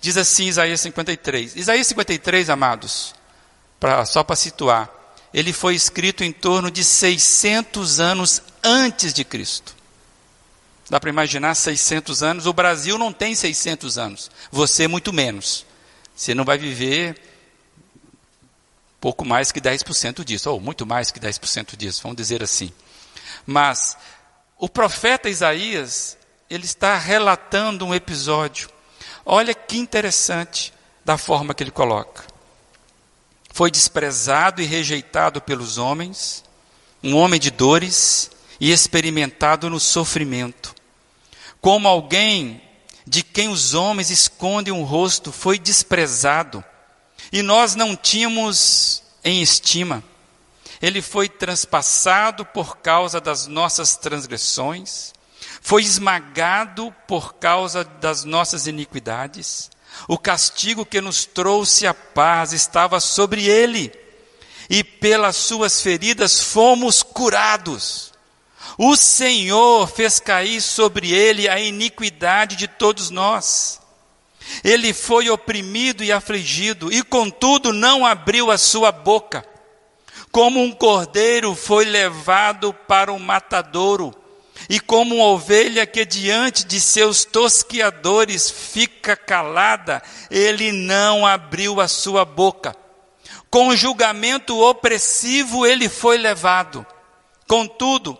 Diz 0.00 0.16
assim 0.16 0.46
Isaías 0.46 0.80
53. 0.80 1.56
Isaías 1.56 1.86
53, 1.88 2.48
amados, 2.48 3.14
pra, 3.78 4.04
só 4.04 4.22
para 4.22 4.36
situar, 4.36 4.90
ele 5.34 5.52
foi 5.52 5.74
escrito 5.74 6.22
em 6.22 6.32
torno 6.32 6.70
de 6.70 6.84
600 6.84 8.00
anos 8.00 8.42
antes 8.62 9.12
de 9.12 9.24
Cristo. 9.24 9.74
Dá 10.92 11.00
para 11.00 11.08
imaginar 11.08 11.54
600 11.54 12.22
anos? 12.22 12.44
O 12.44 12.52
Brasil 12.52 12.98
não 12.98 13.14
tem 13.14 13.34
600 13.34 13.96
anos. 13.96 14.30
Você 14.50 14.86
muito 14.86 15.10
menos. 15.10 15.64
Você 16.14 16.34
não 16.34 16.44
vai 16.44 16.58
viver 16.58 17.18
pouco 19.00 19.24
mais 19.24 19.50
que 19.50 19.58
10% 19.58 20.22
disso, 20.22 20.50
ou 20.50 20.60
muito 20.60 20.84
mais 20.84 21.10
que 21.10 21.18
10% 21.18 21.78
disso, 21.78 22.02
vamos 22.02 22.18
dizer 22.18 22.42
assim. 22.42 22.70
Mas 23.46 23.96
o 24.58 24.68
profeta 24.68 25.30
Isaías, 25.30 26.18
ele 26.50 26.66
está 26.66 26.98
relatando 26.98 27.86
um 27.86 27.94
episódio. 27.94 28.68
Olha 29.24 29.54
que 29.54 29.78
interessante 29.78 30.74
da 31.06 31.16
forma 31.16 31.54
que 31.54 31.62
ele 31.62 31.70
coloca. 31.70 32.22
Foi 33.50 33.70
desprezado 33.70 34.60
e 34.60 34.66
rejeitado 34.66 35.40
pelos 35.40 35.78
homens, 35.78 36.44
um 37.02 37.16
homem 37.16 37.40
de 37.40 37.50
dores 37.50 38.30
e 38.60 38.70
experimentado 38.70 39.70
no 39.70 39.80
sofrimento. 39.80 40.81
Como 41.62 41.88
alguém 41.88 42.60
de 43.06 43.22
quem 43.22 43.48
os 43.48 43.72
homens 43.72 44.10
escondem 44.10 44.74
o 44.74 44.82
rosto, 44.82 45.32
foi 45.32 45.58
desprezado 45.58 46.62
e 47.32 47.40
nós 47.40 47.74
não 47.74 47.96
tínhamos 47.96 49.02
em 49.24 49.40
estima. 49.40 50.02
Ele 50.80 51.00
foi 51.00 51.28
transpassado 51.28 52.44
por 52.44 52.78
causa 52.78 53.20
das 53.20 53.46
nossas 53.46 53.96
transgressões, 53.96 55.14
foi 55.62 55.82
esmagado 55.82 56.92
por 57.06 57.34
causa 57.34 57.84
das 57.84 58.24
nossas 58.24 58.66
iniquidades. 58.66 59.70
O 60.08 60.18
castigo 60.18 60.84
que 60.84 61.00
nos 61.00 61.24
trouxe 61.24 61.86
a 61.86 61.94
paz 61.94 62.52
estava 62.52 62.98
sobre 62.98 63.48
ele, 63.48 63.92
e 64.68 64.82
pelas 64.82 65.36
suas 65.36 65.80
feridas 65.80 66.42
fomos 66.42 67.02
curados. 67.02 68.11
O 68.78 68.96
Senhor 68.96 69.86
fez 69.86 70.18
cair 70.18 70.60
sobre 70.60 71.12
ele 71.12 71.48
a 71.48 71.58
iniquidade 71.60 72.56
de 72.56 72.66
todos 72.66 73.10
nós. 73.10 73.80
Ele 74.64 74.92
foi 74.92 75.28
oprimido 75.30 76.02
e 76.02 76.10
afligido, 76.10 76.92
e 76.92 77.02
contudo 77.02 77.72
não 77.72 78.04
abriu 78.04 78.50
a 78.50 78.58
sua 78.58 78.90
boca. 78.90 79.44
Como 80.30 80.60
um 80.62 80.72
cordeiro 80.72 81.54
foi 81.54 81.84
levado 81.84 82.72
para 82.72 83.12
o 83.12 83.20
matadouro, 83.20 84.14
e 84.68 84.80
como 84.80 85.16
uma 85.16 85.26
ovelha 85.26 85.86
que 85.86 86.04
diante 86.04 86.64
de 86.64 86.80
seus 86.80 87.24
tosquiadores 87.24 88.50
fica 88.50 89.16
calada, 89.16 90.02
ele 90.30 90.72
não 90.72 91.26
abriu 91.26 91.80
a 91.80 91.88
sua 91.88 92.24
boca. 92.24 92.74
Com 93.50 93.76
julgamento 93.76 94.58
opressivo 94.58 95.66
ele 95.66 95.88
foi 95.88 96.16
levado. 96.16 96.86
Contudo, 97.46 98.18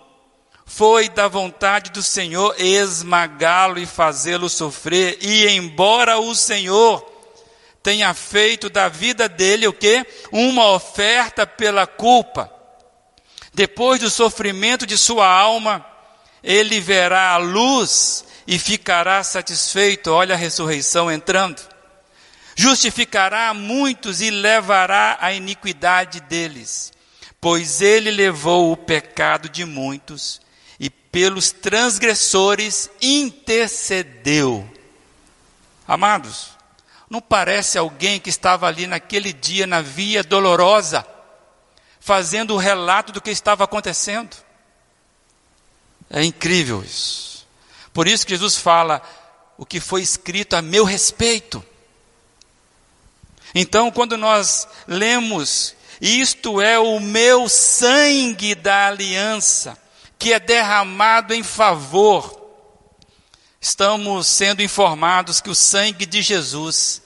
foi 0.74 1.10
da 1.10 1.28
vontade 1.28 1.90
do 1.90 2.02
Senhor 2.02 2.54
esmagá-lo 2.58 3.78
e 3.78 3.84
fazê-lo 3.84 4.48
sofrer. 4.48 5.18
E 5.20 5.46
embora 5.48 6.18
o 6.18 6.34
Senhor 6.34 7.04
tenha 7.82 8.14
feito 8.14 8.70
da 8.70 8.88
vida 8.88 9.28
dele 9.28 9.66
o 9.66 9.72
que? 9.72 10.06
Uma 10.32 10.70
oferta 10.70 11.46
pela 11.46 11.86
culpa. 11.86 12.50
Depois 13.52 14.00
do 14.00 14.08
sofrimento 14.08 14.86
de 14.86 14.96
sua 14.96 15.26
alma, 15.26 15.84
ele 16.42 16.80
verá 16.80 17.32
a 17.32 17.36
luz 17.36 18.24
e 18.46 18.58
ficará 18.58 19.22
satisfeito. 19.22 20.10
Olha 20.10 20.34
a 20.34 20.38
ressurreição 20.38 21.12
entrando. 21.12 21.60
Justificará 22.56 23.52
muitos 23.52 24.22
e 24.22 24.30
levará 24.30 25.18
a 25.20 25.34
iniquidade 25.34 26.20
deles, 26.20 26.94
pois 27.38 27.82
ele 27.82 28.10
levou 28.10 28.72
o 28.72 28.76
pecado 28.76 29.50
de 29.50 29.66
muitos 29.66 30.40
pelos 31.12 31.52
transgressores 31.52 32.90
intercedeu. 33.00 34.68
Amados, 35.86 36.52
não 37.10 37.20
parece 37.20 37.76
alguém 37.76 38.18
que 38.18 38.30
estava 38.30 38.66
ali 38.66 38.86
naquele 38.86 39.34
dia 39.34 39.66
na 39.66 39.82
via 39.82 40.24
dolorosa, 40.24 41.06
fazendo 42.00 42.54
o 42.54 42.56
relato 42.56 43.12
do 43.12 43.20
que 43.20 43.30
estava 43.30 43.64
acontecendo? 43.64 44.34
É 46.08 46.24
incrível 46.24 46.82
isso. 46.82 47.46
Por 47.92 48.08
isso 48.08 48.26
que 48.26 48.32
Jesus 48.32 48.56
fala 48.56 49.02
o 49.58 49.66
que 49.66 49.80
foi 49.80 50.00
escrito 50.00 50.54
a 50.54 50.62
meu 50.62 50.84
respeito. 50.84 51.62
Então, 53.54 53.90
quando 53.90 54.16
nós 54.16 54.66
lemos, 54.88 55.74
isto 56.00 56.60
é 56.60 56.78
o 56.78 56.98
meu 56.98 57.48
sangue 57.50 58.54
da 58.54 58.88
aliança, 58.88 59.76
que 60.22 60.32
é 60.32 60.38
derramado 60.38 61.34
em 61.34 61.42
favor. 61.42 62.40
Estamos 63.60 64.28
sendo 64.28 64.62
informados 64.62 65.40
que 65.40 65.50
o 65.50 65.54
sangue 65.54 66.06
de 66.06 66.22
Jesus 66.22 67.02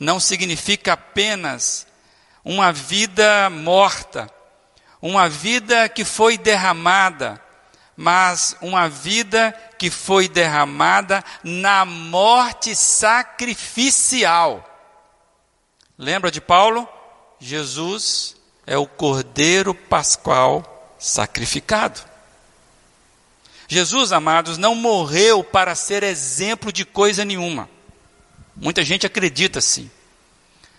não 0.00 0.18
significa 0.18 0.94
apenas 0.94 1.86
uma 2.42 2.72
vida 2.72 3.50
morta, 3.50 4.26
uma 5.02 5.28
vida 5.28 5.86
que 5.86 6.02
foi 6.02 6.38
derramada, 6.38 7.38
mas 7.94 8.56
uma 8.62 8.88
vida 8.88 9.52
que 9.78 9.90
foi 9.90 10.26
derramada 10.26 11.22
na 11.44 11.84
morte 11.84 12.74
sacrificial. 12.74 14.64
Lembra 15.98 16.30
de 16.30 16.40
Paulo? 16.40 16.88
Jesus 17.38 18.34
é 18.66 18.78
o 18.78 18.86
Cordeiro 18.86 19.74
Pascual 19.74 20.96
sacrificado. 20.98 22.15
Jesus, 23.68 24.12
amados, 24.12 24.58
não 24.58 24.74
morreu 24.74 25.42
para 25.42 25.74
ser 25.74 26.02
exemplo 26.02 26.72
de 26.72 26.84
coisa 26.84 27.24
nenhuma. 27.24 27.68
Muita 28.54 28.82
gente 28.82 29.06
acredita 29.06 29.58
assim. 29.58 29.90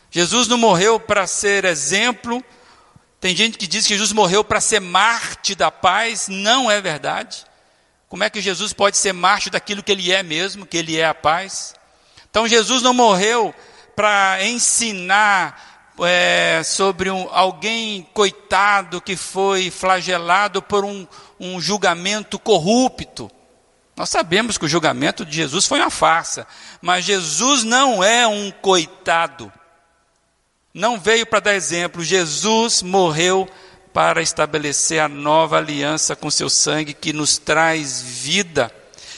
Jesus 0.09 0.47
não 0.47 0.57
morreu 0.57 0.99
para 0.99 1.27
ser 1.27 1.65
exemplo. 1.65 2.43
Tem 3.19 3.35
gente 3.35 3.57
que 3.57 3.67
diz 3.67 3.85
que 3.85 3.93
Jesus 3.93 4.13
morreu 4.13 4.43
para 4.43 4.61
ser 4.61 4.79
Marte 4.79 5.53
da 5.53 5.69
paz. 5.69 6.27
Não 6.27 6.71
é 6.71 6.81
verdade. 6.81 7.45
Como 8.07 8.23
é 8.23 8.29
que 8.29 8.41
Jesus 8.41 8.71
pode 8.71 8.97
ser 8.97 9.13
Marte 9.13 9.49
daquilo 9.49 9.83
que 9.83 9.91
ele 9.91 10.11
é 10.11 10.23
mesmo, 10.23 10.65
que 10.65 10.77
ele 10.77 10.97
é 10.97 11.05
a 11.05 11.13
paz? 11.13 11.75
Então 12.29 12.47
Jesus 12.47 12.81
não 12.81 12.93
morreu 12.93 13.53
para 13.95 14.45
ensinar 14.45 15.76
é, 15.99 16.61
sobre 16.63 17.09
um, 17.09 17.27
alguém 17.31 18.07
coitado 18.13 19.01
que 19.01 19.15
foi 19.15 19.71
flagelado 19.71 20.61
por 20.61 20.85
um, 20.85 21.07
um 21.39 21.59
julgamento 21.59 22.37
corrupto. 22.37 23.31
Nós 23.95 24.09
sabemos 24.09 24.57
que 24.57 24.65
o 24.65 24.69
julgamento 24.69 25.25
de 25.25 25.35
Jesus 25.35 25.65
foi 25.65 25.79
uma 25.79 25.89
farsa, 25.89 26.45
mas 26.81 27.05
Jesus 27.05 27.63
não 27.63 28.03
é 28.03 28.27
um 28.27 28.51
coitado. 28.51 29.51
Não 30.73 30.99
veio 30.99 31.25
para 31.25 31.39
dar 31.39 31.55
exemplo, 31.55 32.03
Jesus 32.03 32.83
morreu 32.83 33.49
para 33.91 34.21
estabelecer 34.21 35.01
a 35.01 35.07
nova 35.07 35.57
aliança 35.57 36.15
com 36.15 36.29
seu 36.29 36.51
sangue 36.51 36.93
que 36.93 37.11
nos 37.11 37.39
traz 37.39 37.99
vida, 37.99 38.71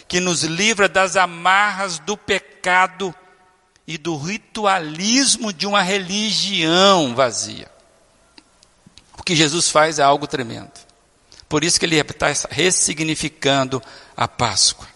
que 0.08 0.22
nos 0.22 0.44
livra 0.44 0.88
das 0.88 1.18
amarras 1.18 2.00
do 2.00 2.16
pecado 2.16 3.14
e 3.90 3.98
do 3.98 4.16
ritualismo 4.16 5.52
de 5.52 5.66
uma 5.66 5.82
religião 5.82 7.16
vazia. 7.16 7.68
O 9.18 9.24
que 9.24 9.36
Jesus 9.36 9.72
faz 9.72 9.98
é 9.98 10.04
algo 10.04 10.28
tremendo. 10.28 10.72
Por 11.50 11.64
isso 11.64 11.80
que 11.80 11.88
ele 11.88 11.96
está 11.96 12.28
ressignificando 12.52 13.82
a 14.16 14.28
Páscoa. 14.28 14.88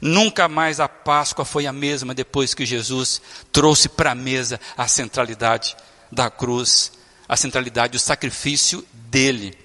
Nunca 0.00 0.48
mais 0.48 0.80
a 0.80 0.88
Páscoa 0.88 1.44
foi 1.44 1.64
a 1.64 1.72
mesma 1.72 2.12
depois 2.12 2.52
que 2.52 2.66
Jesus 2.66 3.22
trouxe 3.52 3.88
para 3.88 4.10
a 4.10 4.16
mesa 4.16 4.58
a 4.76 4.88
centralidade 4.88 5.76
da 6.10 6.28
cruz, 6.28 6.90
a 7.28 7.36
centralidade 7.36 7.92
do 7.92 8.00
sacrifício 8.00 8.84
dele. 8.92 9.56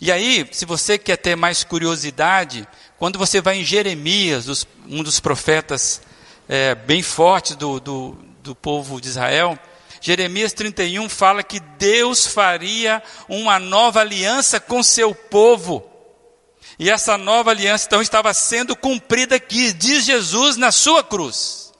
E 0.00 0.10
aí, 0.10 0.48
se 0.50 0.64
você 0.64 0.98
quer 0.98 1.16
ter 1.16 1.36
mais 1.36 1.62
curiosidade, 1.62 2.66
quando 2.98 3.20
você 3.20 3.40
vai 3.40 3.58
em 3.58 3.64
Jeremias, 3.64 4.66
um 4.88 5.04
dos 5.04 5.20
profetas 5.20 6.02
é, 6.52 6.74
bem 6.74 7.00
fortes 7.00 7.54
do, 7.54 7.78
do, 7.78 8.18
do 8.42 8.56
povo 8.56 9.00
de 9.00 9.06
Israel, 9.06 9.56
Jeremias 10.00 10.52
31 10.52 11.08
fala 11.08 11.44
que 11.44 11.60
Deus 11.60 12.26
faria 12.26 13.00
uma 13.28 13.60
nova 13.60 14.00
aliança 14.00 14.58
com 14.58 14.82
seu 14.82 15.14
povo. 15.14 15.88
E 16.76 16.90
essa 16.90 17.16
nova 17.16 17.52
aliança 17.52 17.86
então 17.86 18.02
estava 18.02 18.34
sendo 18.34 18.74
cumprida 18.74 19.36
aqui, 19.36 19.72
diz 19.72 20.04
Jesus 20.04 20.56
na 20.56 20.72
sua 20.72 21.04
cruz. 21.04 21.72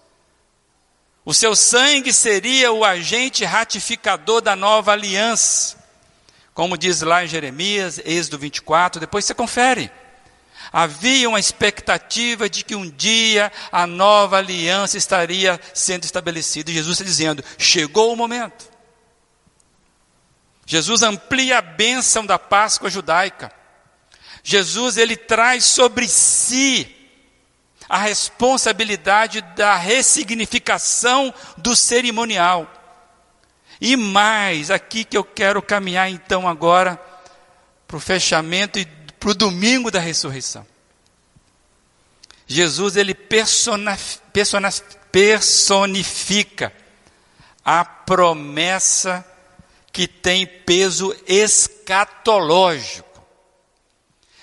O 1.25 1.35
seu 1.35 1.57
sangue 1.57 2.13
seria 2.13 2.71
o 2.71 2.85
agente 2.85 3.45
ratificador 3.45 4.41
da 4.41 4.55
nova 4.55 4.93
aliança. 4.93 5.77
Como 6.55 6.79
diz 6.79 7.01
lá 7.01 7.25
em 7.25 7.29
Jeremias, 7.29 8.01
Êxodo 8.05 8.39
24, 8.39 9.01
depois 9.01 9.25
você 9.25 9.35
confere. 9.35 9.91
Havia 10.73 11.29
uma 11.29 11.41
expectativa 11.41 12.49
de 12.49 12.65
que 12.65 12.77
um 12.77 12.89
dia 12.89 13.51
a 13.73 13.87
nova 13.87 14.39
aliança 14.39 14.97
estaria 14.97 15.61
sendo 15.75 16.05
estabelecida. 16.05 16.71
E 16.71 16.75
Jesus 16.75 16.93
está 16.93 17.05
dizendo: 17.05 17.45
chegou 17.59 18.13
o 18.13 18.17
momento. 18.17 18.71
Jesus 20.65 21.03
amplia 21.03 21.59
a 21.59 21.63
bênção 21.63 22.25
da 22.25 22.39
Páscoa 22.39 22.89
judaica. 22.89 23.53
Jesus 24.45 24.97
ele 24.97 25.17
traz 25.17 25.65
sobre 25.65 26.09
si 26.09 26.97
a 27.89 27.99
responsabilidade 27.99 29.41
da 29.57 29.75
ressignificação 29.75 31.35
do 31.57 31.75
cerimonial. 31.75 32.73
E 33.81 33.97
mais, 33.97 34.71
aqui 34.71 35.03
que 35.03 35.17
eu 35.17 35.25
quero 35.25 35.61
caminhar 35.61 36.09
então 36.09 36.47
agora 36.47 37.01
para 37.89 37.97
o 37.97 38.01
fechamento 38.01 38.79
e 38.79 38.85
para 39.21 39.31
o 39.31 39.35
domingo 39.35 39.91
da 39.91 40.01
ressurreição. 40.01 40.67
Jesus 42.47 42.97
ele 42.97 43.15
personifica 45.13 46.73
a 47.65 47.85
promessa 47.85 49.25
que 49.93 50.09
tem 50.09 50.47
peso 50.47 51.15
escatológico. 51.27 53.09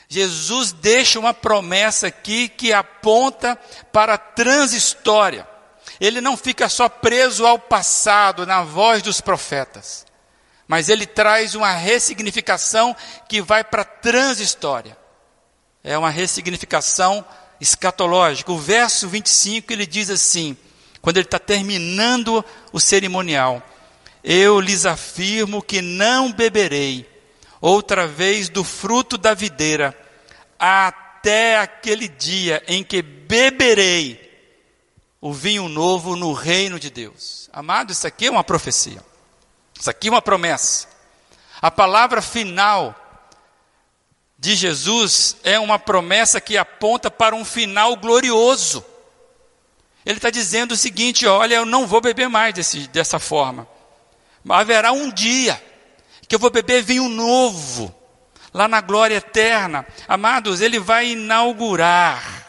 Jesus 0.08 0.72
deixa 0.72 1.20
uma 1.20 1.34
promessa 1.34 2.08
aqui 2.08 2.48
que 2.48 2.72
aponta 2.72 3.58
para 3.92 4.14
a 4.14 4.18
transhistória. 4.18 5.46
Ele 6.00 6.22
não 6.22 6.38
fica 6.38 6.70
só 6.70 6.88
preso 6.88 7.46
ao 7.46 7.60
passado, 7.60 8.46
na 8.46 8.64
voz 8.64 9.02
dos 9.02 9.20
profetas 9.20 10.07
mas 10.68 10.90
ele 10.90 11.06
traz 11.06 11.56
uma 11.56 11.74
ressignificação 11.74 12.96
que 13.30 13.42
vai 13.42 13.64
para 13.64 13.84
a 13.84 13.86
transhistória. 13.86 14.98
É 15.84 15.98
uma 15.98 16.10
ressignificação 16.10 17.24
escatológica. 17.62 18.52
O 18.52 18.58
verso 18.58 19.08
25 19.08 19.72
ele 19.72 19.86
diz 19.86 20.10
assim, 20.10 20.58
quando 21.02 21.18
ele 21.18 21.26
está 21.26 21.40
terminando 21.40 22.44
o 22.74 22.80
cerimonial: 22.80 23.64
Eu 24.24 24.60
lhes 24.60 24.86
afirmo 24.86 25.62
que 25.62 25.82
não 25.82 26.32
beberei 26.32 27.10
outra 27.62 28.06
vez 28.06 28.50
do 28.50 28.64
fruto 28.64 29.18
da 29.18 29.34
videira, 29.34 29.98
até 30.60 31.58
aquele 31.58 32.08
dia 32.08 32.62
em 32.68 32.84
que 32.84 33.02
beberei 33.02 34.28
o 35.22 35.34
vinho 35.34 35.68
novo 35.68 36.16
no 36.16 36.34
reino 36.34 36.80
de 36.80 36.90
Deus. 36.90 37.50
Amado, 37.52 37.92
isso 37.92 38.06
aqui 38.06 38.28
é 38.28 38.32
uma 38.32 38.44
profecia. 38.44 39.04
Isso 39.80 39.90
aqui 39.90 40.08
é 40.08 40.12
uma 40.12 40.22
promessa. 40.22 40.88
A 41.62 41.72
palavra 41.72 42.22
final 42.22 42.96
de 44.38 44.56
Jesus 44.56 45.38
é 45.44 45.60
uma 45.60 45.80
promessa 45.80 46.40
que 46.40 46.58
aponta 46.58 47.10
para 47.10 47.36
um 47.36 47.44
final 47.44 47.96
glorioso. 47.96 48.84
Ele 50.06 50.18
está 50.18 50.30
dizendo 50.30 50.74
o 50.74 50.78
seguinte: 50.78 51.26
olha, 51.26 51.56
eu 51.56 51.66
não 51.66 51.88
vou 51.88 52.02
beber 52.02 52.30
mais 52.30 52.54
desse, 52.54 52.88
dessa 52.88 53.20
forma. 53.20 53.68
Haverá 54.48 54.92
um 54.92 55.12
dia 55.12 55.62
que 56.28 56.36
eu 56.36 56.40
vou 56.40 56.50
beber 56.50 56.84
vinho 56.84 57.10
novo, 57.10 57.94
lá 58.54 58.68
na 58.68 58.82
glória 58.82 59.16
eterna. 59.16 59.86
Amados, 60.08 60.62
ele 60.62 60.80
vai 60.80 61.10
inaugurar 61.10 62.46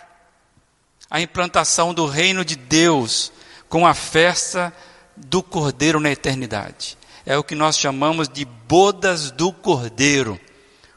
a 1.10 1.20
implantação 1.20 1.94
do 1.94 2.06
reino 2.06 2.44
de 2.44 2.56
Deus 2.56 3.32
com 3.68 3.86
a 3.86 3.94
festa 3.94 4.72
do 5.16 5.42
Cordeiro 5.42 5.98
na 5.98 6.10
eternidade 6.10 6.97
é 7.28 7.36
o 7.36 7.44
que 7.44 7.54
nós 7.54 7.78
chamamos 7.78 8.26
de 8.26 8.46
bodas 8.46 9.30
do 9.30 9.52
cordeiro, 9.52 10.40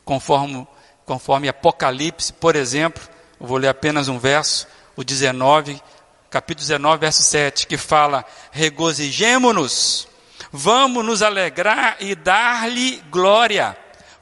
conforme, 0.05 0.65
conforme 1.05 1.49
Apocalipse, 1.49 2.31
por 2.31 2.55
exemplo, 2.55 3.03
eu 3.37 3.45
vou 3.45 3.57
ler 3.57 3.67
apenas 3.67 4.07
um 4.07 4.17
verso, 4.17 4.65
o 4.95 5.03
19, 5.03 5.81
capítulo 6.29 6.65
19, 6.65 7.01
verso 7.01 7.21
7, 7.21 7.67
que 7.67 7.75
fala: 7.75 8.23
Regozijemo-nos, 8.49 10.07
vamos 10.53 11.03
nos 11.03 11.21
alegrar 11.21 11.97
e 11.99 12.15
dar-lhe 12.15 13.03
glória, 13.11 13.75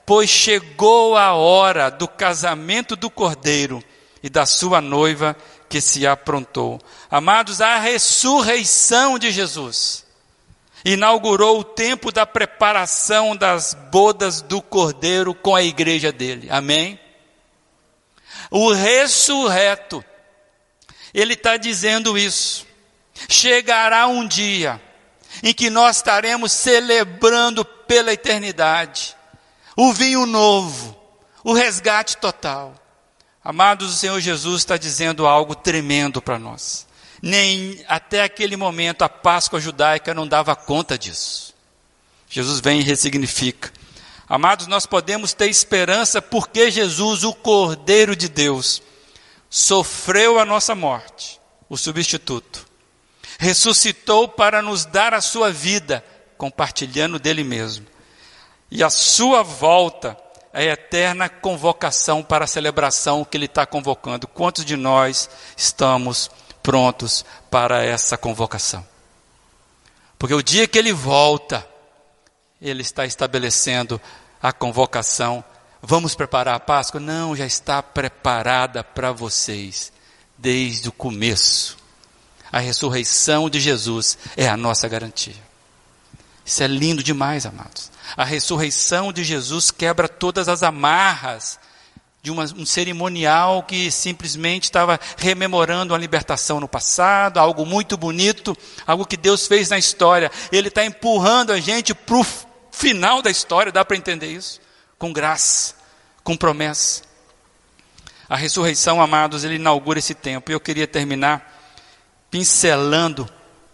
pois 0.04 0.32
chegou 0.32 1.16
a 1.16 1.34
hora 1.34 1.92
do 1.92 2.08
casamento 2.08 2.96
do 2.96 3.12
cordeiro 3.12 3.84
e 4.24 4.32
da 4.32 4.48
sua 4.48 4.82
noiva 4.82 5.38
que 5.70 5.80
se 5.80 6.08
aprontou. 6.08 6.82
Amados, 7.12 7.62
a 7.62 7.78
ressurreição 7.78 9.20
de 9.20 9.30
Jesus 9.30 10.09
inaugurou 10.84 11.60
o 11.60 11.64
tempo 11.64 12.12
da 12.12 12.26
preparação 12.26 13.36
das 13.36 13.74
bodas 13.74 14.42
do 14.42 14.62
Cordeiro 14.62 15.34
com 15.34 15.56
a 15.56 15.64
igreja 15.64 16.12
dele. 16.12 16.48
Amém? 16.50 17.00
O 18.50 18.72
ressurreto, 18.72 20.04
ele 21.14 21.34
está 21.34 21.58
dizendo 21.58 22.18
isso. 22.18 22.66
Chegará 23.28 24.08
um 24.08 24.28
dia 24.28 24.82
em 25.44 25.54
que 25.54 25.70
nós 25.70 25.98
estaremos 25.98 26.52
celebrando 26.52 27.64
pela 27.66 28.14
eternidade 28.14 29.16
o 29.76 29.94
vinho 29.94 30.26
novo, 30.26 30.98
o 31.44 31.54
resgate 31.54 32.18
total. 32.18 32.74
Amados, 33.44 33.94
o 33.94 33.98
Senhor 33.98 34.20
Jesus 34.20 34.62
está 34.62 34.78
dizendo 34.78 35.26
algo 35.26 35.56
tremendo 35.56 36.22
para 36.22 36.38
nós 36.38 36.89
nem 37.22 37.84
até 37.88 38.24
aquele 38.24 38.56
momento 38.56 39.04
a 39.04 39.10
Páscoa 39.10 39.60
judaica 39.60 40.14
não 40.14 40.28
dava 40.28 40.56
conta 40.56 40.98
disso. 40.98 41.54
Jesus 42.30 42.60
vem 42.60 42.80
e 42.80 42.84
ressignifica. 42.84 43.72
Amados, 44.28 44.68
nós 44.68 44.86
podemos 44.86 45.34
ter 45.34 45.50
esperança 45.50 46.22
porque 46.22 46.70
Jesus, 46.70 47.24
o 47.24 47.34
Cordeiro 47.34 48.16
de 48.16 48.30
Deus, 48.30 48.82
sofreu 49.50 50.40
a 50.40 50.46
nossa 50.46 50.76
morte, 50.76 51.40
o 51.68 51.76
substituto. 51.76 52.68
Ressuscitou 53.40 54.28
para 54.28 54.62
nos 54.62 54.86
dar 54.86 55.14
a 55.14 55.22
sua 55.22 55.52
vida, 55.52 56.06
compartilhando 56.38 57.18
dele 57.18 57.44
mesmo. 57.44 57.88
E 58.70 58.84
a 58.84 58.90
sua 58.90 59.42
volta 59.42 60.16
é 60.54 60.70
a 60.70 60.74
eterna 60.74 61.28
convocação 61.28 62.22
para 62.22 62.46
a 62.46 62.48
celebração 62.48 63.26
que 63.26 63.36
ele 63.36 63.46
está 63.46 63.66
convocando. 63.66 64.28
Quantos 64.28 64.64
de 64.64 64.76
nós 64.76 65.30
estamos 65.58 66.30
prontos 66.62 67.26
para 67.50 67.84
essa 67.84 68.18
convocação. 68.18 68.86
Porque 70.18 70.34
o 70.34 70.44
dia 70.44 70.68
que 70.68 70.78
ele 70.78 70.92
volta, 70.92 71.66
ele 72.62 72.82
está 72.82 73.06
estabelecendo 73.06 74.00
a 74.42 74.52
convocação. 74.52 75.44
Vamos 75.82 76.16
preparar 76.16 76.56
a 76.56 76.60
Páscoa? 76.60 77.00
Não, 77.00 77.36
já 77.36 77.46
está 77.46 77.82
preparada 77.82 78.84
para 78.84 79.12
vocês 79.12 79.92
desde 80.38 80.90
o 80.90 80.92
começo. 80.92 81.78
A 82.52 82.60
ressurreição 82.60 83.50
de 83.50 83.60
Jesus 83.60 84.18
é 84.36 84.50
a 84.50 84.58
nossa 84.58 84.88
garantia. 84.88 85.50
Isso 86.46 86.64
é 86.64 86.68
lindo 86.68 87.04
demais, 87.04 87.46
amados. 87.46 87.92
A 88.18 88.24
ressurreição 88.24 89.14
de 89.14 89.24
Jesus 89.24 89.70
quebra 89.70 90.10
todas 90.10 90.50
as 90.50 90.64
amarras 90.64 91.60
de 92.22 92.32
uma, 92.32 92.44
um 92.44 92.66
cerimonial 92.66 93.64
que 93.64 93.90
simplesmente 93.90 94.66
estava 94.66 95.00
rememorando 95.18 95.96
a 95.96 95.98
libertação 95.98 96.60
no 96.60 96.68
passado, 96.68 97.40
algo 97.40 97.66
muito 97.66 97.96
bonito, 97.96 98.58
algo 98.86 99.06
que 99.06 99.16
Deus 99.16 99.48
fez 99.48 99.70
na 99.70 99.78
história. 99.78 100.32
Ele 100.52 100.68
está 100.68 100.86
empurrando 100.86 101.52
a 101.52 101.60
gente 101.60 101.94
para 101.94 102.18
o 102.18 102.26
final 102.72 103.22
da 103.22 103.30
história, 103.30 103.72
dá 103.72 103.86
para 103.86 103.96
entender 103.96 104.28
isso? 104.28 104.60
Com 104.98 105.14
graça, 105.14 105.76
com 106.24 106.36
promessa. 106.36 107.04
A 108.28 108.36
ressurreição, 108.36 109.02
amados, 109.02 109.44
ele 109.44 109.56
inaugura 109.56 110.00
esse 110.00 110.14
tempo. 110.14 110.52
E 110.52 110.54
eu 110.54 110.60
queria 110.60 110.86
terminar 110.86 111.58
pincelando 112.30 113.28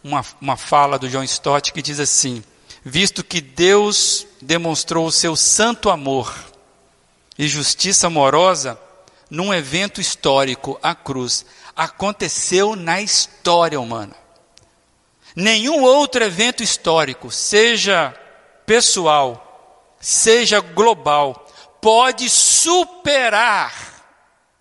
uma, 0.03 0.23
uma 0.39 0.55
fala 0.55 0.97
do 0.99 1.09
John 1.09 1.23
Stott 1.23 1.73
que 1.73 1.81
diz 1.81 1.99
assim: 1.99 2.43
Visto 2.83 3.23
que 3.23 3.41
Deus 3.41 4.25
demonstrou 4.39 5.07
o 5.07 5.11
seu 5.11 5.35
santo 5.35 5.89
amor 5.89 6.33
e 7.37 7.47
justiça 7.47 8.07
amorosa 8.07 8.79
num 9.29 9.53
evento 9.53 9.99
histórico, 9.99 10.79
a 10.81 10.93
cruz, 10.93 11.45
aconteceu 11.75 12.75
na 12.75 13.01
história 13.01 13.79
humana. 13.79 14.15
Nenhum 15.35 15.83
outro 15.83 16.23
evento 16.23 16.63
histórico, 16.63 17.29
seja 17.29 18.13
pessoal, 18.65 19.95
seja 19.99 20.61
global, 20.61 21.47
pode 21.81 22.29
superar 22.29 23.73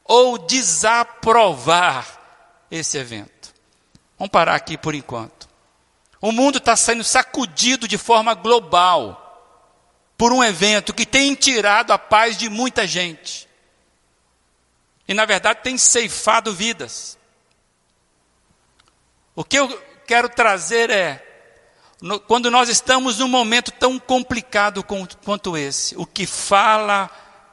ou 0.04 0.36
desaprovar 0.38 2.06
esse 2.70 2.98
evento. 2.98 3.54
Vamos 4.18 4.32
parar 4.32 4.54
aqui 4.54 4.76
por 4.76 4.94
enquanto. 4.94 5.48
O 6.20 6.32
mundo 6.32 6.58
está 6.58 6.74
sendo 6.74 7.04
sacudido 7.04 7.86
de 7.86 7.98
forma 7.98 8.34
global 8.34 9.23
por 10.16 10.32
um 10.32 10.42
evento 10.42 10.94
que 10.94 11.04
tem 11.04 11.34
tirado 11.34 11.92
a 11.92 11.98
paz 11.98 12.36
de 12.36 12.48
muita 12.48 12.86
gente. 12.86 13.48
E 15.06 15.14
na 15.14 15.24
verdade 15.24 15.60
tem 15.62 15.76
ceifado 15.76 16.52
vidas. 16.52 17.18
O 19.34 19.44
que 19.44 19.58
eu 19.58 19.68
quero 20.06 20.28
trazer 20.28 20.90
é, 20.90 21.22
quando 22.26 22.50
nós 22.50 22.68
estamos 22.68 23.18
num 23.18 23.28
momento 23.28 23.70
tão 23.72 23.98
complicado 23.98 24.84
quanto 25.24 25.56
esse, 25.56 25.96
o 25.96 26.06
que 26.06 26.26
fala 26.26 27.10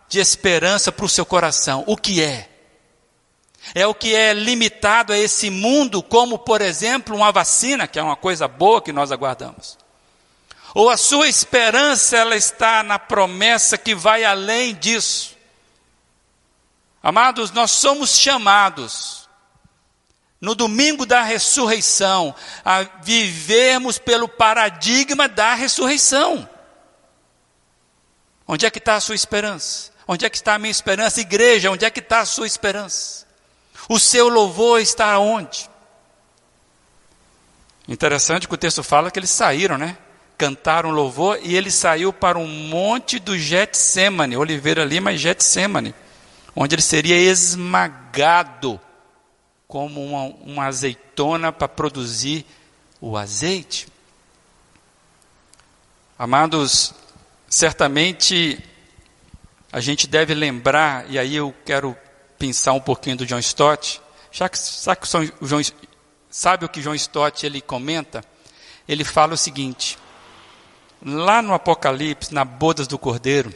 de 0.08 0.20
esperança 0.20 0.92
para 0.92 1.06
o 1.06 1.10
seu 1.10 1.26
coração, 1.26 1.84
o 1.88 1.98
que 1.98 2.22
é? 2.22 2.50
É 3.74 3.86
o 3.86 3.94
que 3.94 4.16
é 4.16 4.34
limitado 4.34 5.14
a 5.14 5.18
esse 5.18 5.50
mundo, 5.50 6.02
como 6.02 6.38
por 6.38 6.62
exemplo 6.62 7.16
uma 7.16 7.32
vacina, 7.32 7.88
que 7.88 8.00
é 8.00 8.04
uma 8.04 8.16
coisa 8.16 8.48
boa 8.48 8.82
que 8.82 8.92
nós 8.92 9.12
aguardamos. 9.12 9.78
Ou 10.74 10.90
a 10.90 10.98
sua 10.98 11.28
esperança 11.28 12.16
ela 12.16 12.36
está 12.36 12.82
na 12.82 12.98
promessa 12.98 13.78
que 13.78 13.94
vai 13.94 14.24
além 14.24 14.74
disso. 14.76 15.38
Amados, 17.04 17.52
nós 17.52 17.72
somos 17.72 18.18
chamados 18.18 19.28
no 20.40 20.56
domingo 20.56 21.06
da 21.06 21.22
ressurreição 21.22 22.34
a 22.64 22.84
vivermos 23.04 23.98
pelo 23.98 24.28
paradigma 24.28 25.28
da 25.28 25.54
ressurreição. 25.54 26.48
Onde 28.48 28.66
é 28.66 28.72
que 28.72 28.80
está 28.80 28.96
a 28.96 29.02
sua 29.02 29.16
esperança? 29.16 29.92
Onde 30.08 30.26
é 30.26 30.30
que 30.30 30.38
está 30.38 30.56
a 30.56 30.60
minha 30.60 30.72
esperança? 30.72 31.22
Igreja, 31.22 31.72
onde 31.72 31.86
é 31.86 31.90
que 31.90 32.00
está 32.00 32.22
a 32.22 32.26
sua 32.26 32.48
esperança? 32.48 33.26
O 33.88 34.00
seu 34.00 34.30
louvor 34.30 34.80
está 34.80 35.18
onde? 35.20 35.70
Interessante 37.88 38.48
que 38.48 38.54
o 38.54 38.58
texto 38.58 38.84
fala 38.84 39.12
que 39.12 39.20
eles 39.20 39.30
saíram, 39.30 39.78
né? 39.78 39.98
Cantaram 40.42 40.90
louvor 40.90 41.40
e 41.44 41.56
ele 41.56 41.70
saiu 41.70 42.12
para 42.12 42.40
um 42.40 42.48
monte 42.48 43.20
do 43.20 43.38
Getsemane, 43.38 44.36
Oliveira 44.36 44.84
Lima 44.84 45.14
e 45.14 45.18
Getsemane, 45.18 45.94
onde 46.56 46.74
ele 46.74 46.82
seria 46.82 47.16
esmagado 47.16 48.82
como 49.68 50.04
uma, 50.04 50.24
uma 50.42 50.66
azeitona 50.66 51.52
para 51.52 51.68
produzir 51.68 52.44
o 53.00 53.16
azeite. 53.16 53.88
Amados, 56.18 56.92
certamente 57.48 58.58
a 59.72 59.80
gente 59.80 60.08
deve 60.08 60.34
lembrar, 60.34 61.06
e 61.08 61.20
aí 61.20 61.36
eu 61.36 61.54
quero 61.64 61.96
pensar 62.40 62.74
um 62.74 62.82
pouquinho 62.82 63.18
do 63.18 63.28
John 63.28 63.38
Stott, 63.38 64.02
já 64.32 64.50
que, 64.50 64.58
sabe, 64.58 65.32
o 65.40 65.46
John, 65.46 65.62
sabe 66.32 66.66
o 66.66 66.70
que 66.70 66.82
John 66.82 66.96
Stott 66.96 67.46
ele 67.46 67.62
comenta? 67.62 68.26
Ele 68.88 69.04
fala 69.04 69.36
o 69.36 69.38
seguinte: 69.38 70.00
lá 71.06 71.42
no 71.42 71.54
Apocalipse, 71.54 72.34
na 72.34 72.46
bodas 72.46 72.88
do 72.88 72.98
Cordeiro, 72.98 73.54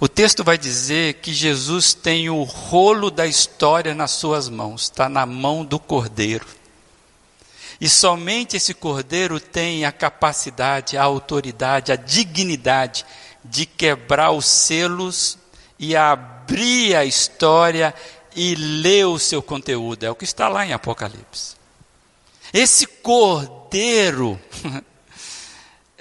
o 0.00 0.08
texto 0.08 0.42
vai 0.42 0.58
dizer 0.58 1.14
que 1.14 1.32
Jesus 1.32 1.94
tem 1.94 2.28
o 2.28 2.42
rolo 2.42 3.10
da 3.10 3.26
história 3.26 3.94
nas 3.94 4.10
suas 4.10 4.48
mãos, 4.48 4.82
está 4.82 5.08
na 5.08 5.24
mão 5.24 5.64
do 5.64 5.78
Cordeiro. 5.78 6.46
E 7.80 7.88
somente 7.88 8.56
esse 8.56 8.74
Cordeiro 8.74 9.38
tem 9.38 9.84
a 9.84 9.92
capacidade, 9.92 10.96
a 10.96 11.02
autoridade, 11.02 11.92
a 11.92 11.96
dignidade 11.96 13.06
de 13.44 13.66
quebrar 13.66 14.32
os 14.32 14.46
selos 14.46 15.38
e 15.78 15.96
abrir 15.96 16.96
a 16.96 17.04
história 17.04 17.94
e 18.34 18.54
ler 18.54 19.06
o 19.06 19.18
seu 19.18 19.42
conteúdo. 19.42 20.04
É 20.04 20.10
o 20.10 20.14
que 20.14 20.24
está 20.24 20.48
lá 20.48 20.66
em 20.66 20.72
Apocalipse. 20.72 21.56
Esse 22.52 22.86
Cordeiro 22.86 24.40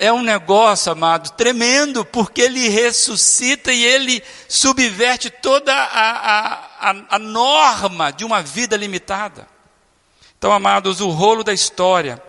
é 0.01 0.11
um 0.11 0.23
negócio, 0.23 0.91
amado, 0.91 1.29
tremendo, 1.33 2.03
porque 2.03 2.41
ele 2.41 2.67
ressuscita 2.69 3.71
e 3.71 3.85
ele 3.85 4.23
subverte 4.49 5.29
toda 5.29 5.71
a, 5.71 6.89
a, 6.89 6.95
a, 7.07 7.19
norma 7.19 8.09
de 8.09 8.25
uma 8.25 8.41
vida 8.41 8.75
limitada. 8.75 9.47
Então, 10.35 10.51
amados, 10.51 11.01
o 11.01 11.11
rolo 11.11 11.43
da 11.43 11.53
história, 11.53 12.19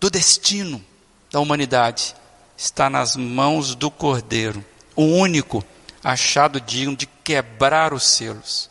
do 0.00 0.08
destino 0.08 0.82
da 1.30 1.38
humanidade, 1.38 2.16
está 2.56 2.88
nas 2.88 3.14
mãos 3.14 3.74
do 3.74 3.90
Cordeiro, 3.90 4.64
o 4.94 5.04
único 5.04 5.62
achado 6.02 6.58
digno 6.58 6.96
de 6.96 7.04
quebrar 7.22 7.92
os 7.92 8.04
selos 8.04 8.70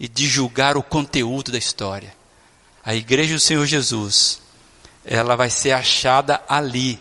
e 0.00 0.08
de 0.08 0.26
julgar 0.26 0.78
o 0.78 0.82
conteúdo 0.82 1.52
da 1.52 1.58
história. 1.58 2.16
A 2.82 2.94
igreja 2.94 3.34
do 3.34 3.40
Senhor 3.40 3.66
Jesus, 3.66 4.40
ela 5.04 5.36
vai 5.36 5.50
ser 5.50 5.72
achada 5.72 6.42
ali 6.48 6.98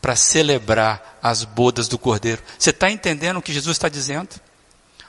para 0.00 0.16
celebrar 0.16 1.18
as 1.22 1.44
bodas 1.44 1.88
do 1.88 1.98
Cordeiro. 1.98 2.42
Você 2.58 2.70
está 2.70 2.90
entendendo 2.90 3.36
o 3.38 3.42
que 3.42 3.52
Jesus 3.52 3.76
está 3.76 3.88
dizendo? 3.88 4.40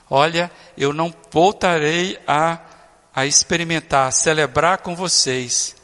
Olha, 0.08 0.50
eu 0.76 0.92
não 0.92 1.14
voltarei 1.30 2.18
a, 2.26 2.58
a 3.14 3.24
experimentar, 3.24 4.08
a 4.08 4.12
celebrar 4.12 4.78
com 4.78 4.94
vocês, 4.94 5.74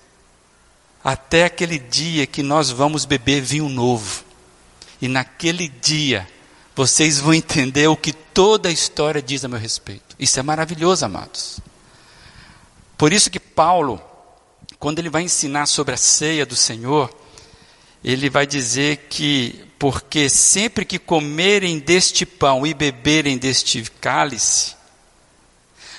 até 1.03 1.45
aquele 1.45 1.79
dia 1.79 2.27
que 2.27 2.43
nós 2.43 2.71
vamos 2.71 3.07
beber 3.07 3.41
vinho 3.41 3.69
novo. 3.69 4.25
E 5.01 5.09
naquele 5.09 5.69
dia, 5.69 6.29
vocês 6.77 7.19
vão 7.19 7.33
entender 7.33 7.89
o 7.89 7.97
que 7.97 8.13
toda 8.13 8.69
a 8.69 8.73
história 8.73 9.23
diz 9.23 9.45
a 9.45 9.49
meu 9.49 9.59
respeito. 9.59 10.15
Isso 10.19 10.39
é 10.39 10.43
maravilhoso, 10.43 11.05
amados. 11.05 11.61
Por 12.99 13.13
isso 13.13 13.31
que 13.31 13.41
Paulo, 13.41 14.03
quando 14.79 14.99
ele 14.99 15.09
vai 15.09 15.23
ensinar 15.23 15.67
sobre 15.67 15.95
a 15.95 15.97
ceia 15.97 16.45
do 16.45 16.57
Senhor, 16.57 17.11
ele 18.03 18.31
vai 18.31 18.47
dizer 18.47 19.09
que, 19.09 19.65
porque 19.79 20.29
sempre 20.29 20.85
que 20.85 20.99
comerem 20.99 21.79
deste 21.79 22.25
pão 22.25 22.67
e 22.67 22.73
beberem 22.73 23.37
deste 23.37 23.83
cálice, 24.01 24.77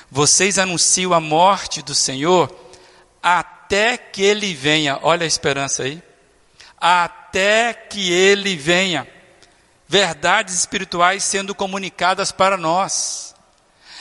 vocês 0.09 0.57
anunciam 0.57 1.13
a 1.13 1.19
morte 1.19 1.81
do 1.81 1.93
Senhor 1.93 2.53
até 3.21 3.97
que 3.97 4.23
ele 4.23 4.53
venha. 4.53 4.99
Olha 5.03 5.23
a 5.23 5.27
esperança 5.27 5.83
aí. 5.83 6.01
Até 6.79 7.73
que 7.73 8.11
ele 8.11 8.55
venha. 8.55 9.07
Verdades 9.87 10.55
espirituais 10.55 11.23
sendo 11.23 11.53
comunicadas 11.53 12.31
para 12.31 12.57
nós. 12.57 13.35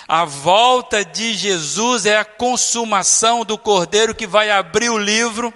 A 0.07 0.25
volta 0.25 1.05
de 1.05 1.35
Jesus 1.35 2.07
é 2.07 2.17
a 2.17 2.25
consumação 2.25 3.45
do 3.45 3.59
cordeiro 3.59 4.15
que 4.15 4.27
vai 4.27 4.51
abrir 4.51 4.89
o 4.89 4.97
livro 4.97 5.53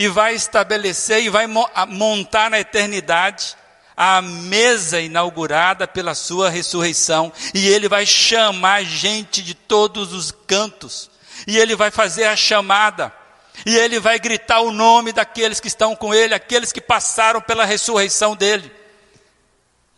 e 0.00 0.08
vai 0.08 0.34
estabelecer 0.34 1.22
e 1.22 1.28
vai 1.28 1.46
montar 1.46 2.48
na 2.48 2.58
eternidade 2.58 3.54
a 3.94 4.22
mesa 4.22 4.98
inaugurada 4.98 5.86
pela 5.86 6.14
sua 6.14 6.48
ressurreição, 6.48 7.30
e 7.52 7.68
ele 7.68 7.86
vai 7.86 8.06
chamar 8.06 8.82
gente 8.82 9.42
de 9.42 9.52
todos 9.52 10.14
os 10.14 10.30
cantos, 10.30 11.10
e 11.46 11.58
ele 11.58 11.76
vai 11.76 11.90
fazer 11.90 12.24
a 12.24 12.34
chamada. 12.34 13.12
E 13.66 13.76
ele 13.76 14.00
vai 14.00 14.18
gritar 14.18 14.60
o 14.60 14.72
nome 14.72 15.12
daqueles 15.12 15.60
que 15.60 15.68
estão 15.68 15.94
com 15.94 16.14
ele, 16.14 16.32
aqueles 16.32 16.72
que 16.72 16.80
passaram 16.80 17.42
pela 17.42 17.66
ressurreição 17.66 18.34
dele. 18.34 18.72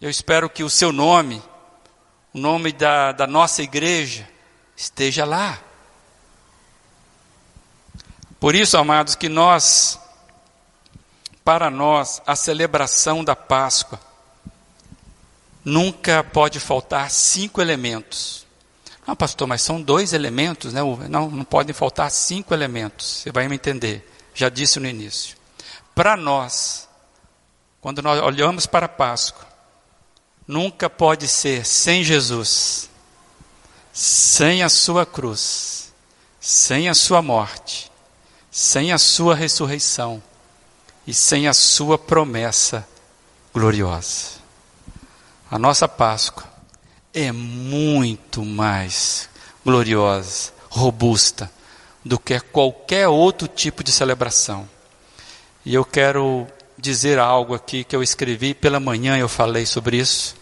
Eu 0.01 0.11
espero 0.11 0.51
que 0.51 0.65
o 0.65 0.71
seu 0.71 0.91
nome, 0.91 1.41
o 2.35 2.39
nome 2.41 2.73
da, 2.73 3.13
da 3.13 3.29
nossa 3.29 3.63
igreja, 3.63 4.29
esteja 4.77 5.25
lá. 5.25 5.61
Por 8.43 8.57
isso, 8.57 8.77
amados, 8.77 9.15
que 9.15 9.29
nós, 9.29 10.01
para 11.45 11.71
nós, 11.71 12.21
a 12.27 12.35
celebração 12.35 13.23
da 13.23 13.37
Páscoa, 13.37 14.01
nunca 15.65 16.25
pode 16.25 16.59
faltar 16.59 17.09
cinco 17.09 17.63
elementos. 17.63 18.45
Não, 19.07 19.15
pastor, 19.15 19.47
mas 19.47 19.63
são 19.63 19.81
dois 19.81 20.13
elementos, 20.13 20.73
né? 20.73 20.81
Não, 21.09 21.31
não 21.31 21.45
podem 21.45 21.73
faltar 21.73 22.11
cinco 22.11 22.53
elementos. 22.53 23.07
Você 23.23 23.31
vai 23.31 23.47
me 23.47 23.55
entender. 23.55 24.13
Já 24.35 24.49
disse 24.49 24.81
no 24.81 24.89
início. 24.89 25.37
Para 25.95 26.17
nós, 26.17 26.89
quando 27.81 28.03
nós 28.03 28.21
olhamos 28.21 28.67
para 28.67 28.87
a 28.87 28.89
Páscoa, 28.89 29.47
nunca 30.49 30.91
pode 30.91 31.29
ser 31.29 31.65
sem 31.65 32.03
Jesus, 32.03 32.91
sem 33.93 34.65
a 34.65 34.69
sua 34.69 35.07
cruz, 35.07 35.93
sem 36.41 36.89
a 36.89 36.95
sua 36.95 37.23
morte, 37.23 37.92
sem 38.53 38.93
a 38.93 38.99
sua 38.99 39.35
ressurreição 39.35 40.23
e 41.07 41.15
sem 41.15 41.49
a 41.49 41.55
sua 41.55 41.97
promessa 41.97 42.87
gloriosa. 43.53 44.43
A 45.51 45.59
nossa 45.59 45.89
Páscoa 45.89 46.45
é 47.15 47.33
muito 47.33 48.45
mais 48.45 49.29
gloriosa, 49.65 50.53
robusta 50.69 51.51
do 52.05 52.19
que 52.19 52.39
qualquer 52.41 53.09
outro 53.09 53.49
tipo 53.49 53.83
de 53.83 53.91
celebração. 53.91 54.69
E 55.65 55.75
eu 55.75 55.85
quero 55.85 56.47
dizer 56.77 57.19
algo 57.19 57.55
aqui 57.55 57.85
que 57.85 57.97
eu 57.97 58.03
escrevi 58.03 58.53
pela 58.53 58.81
manhã, 58.81 59.17
eu 59.17 59.29
falei 59.29 59.65
sobre 59.65 59.97
isso. 59.97 60.37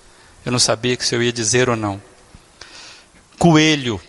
Eu 0.45 0.51
não 0.51 0.59
sabia 0.59 0.99
se 1.01 1.15
eu 1.15 1.23
ia 1.23 1.33
dizer 1.33 1.69
ou 1.69 1.77
não. 1.77 2.01
Coelho, 3.39 4.01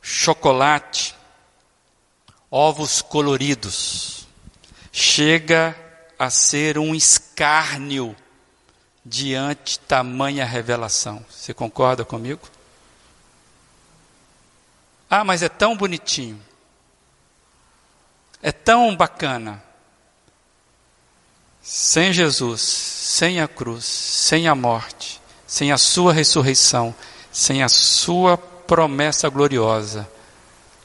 chocolate, 0.00 1.14
ovos 2.50 3.02
coloridos, 3.02 4.26
chega 4.92 5.76
a 6.18 6.30
ser 6.30 6.78
um 6.78 6.94
escárnio 6.94 8.16
diante 9.04 9.78
tamanha 9.78 10.44
revelação. 10.44 11.24
Você 11.30 11.52
concorda 11.54 12.04
comigo? 12.04 12.48
Ah, 15.08 15.22
mas 15.22 15.42
é 15.42 15.48
tão 15.48 15.76
bonitinho. 15.76 16.40
É 18.42 18.50
tão 18.50 18.96
bacana. 18.96 19.62
Sem 21.62 22.12
Jesus, 22.12 22.60
sem 22.62 23.40
a 23.40 23.48
cruz, 23.48 23.84
sem 23.84 24.46
a 24.48 24.54
morte, 24.54 25.20
sem 25.46 25.72
a 25.72 25.78
sua 25.78 26.12
ressurreição, 26.12 26.94
sem 27.32 27.62
a 27.62 27.68
sua 27.68 28.36
promessa 28.36 29.28
gloriosa, 29.28 30.08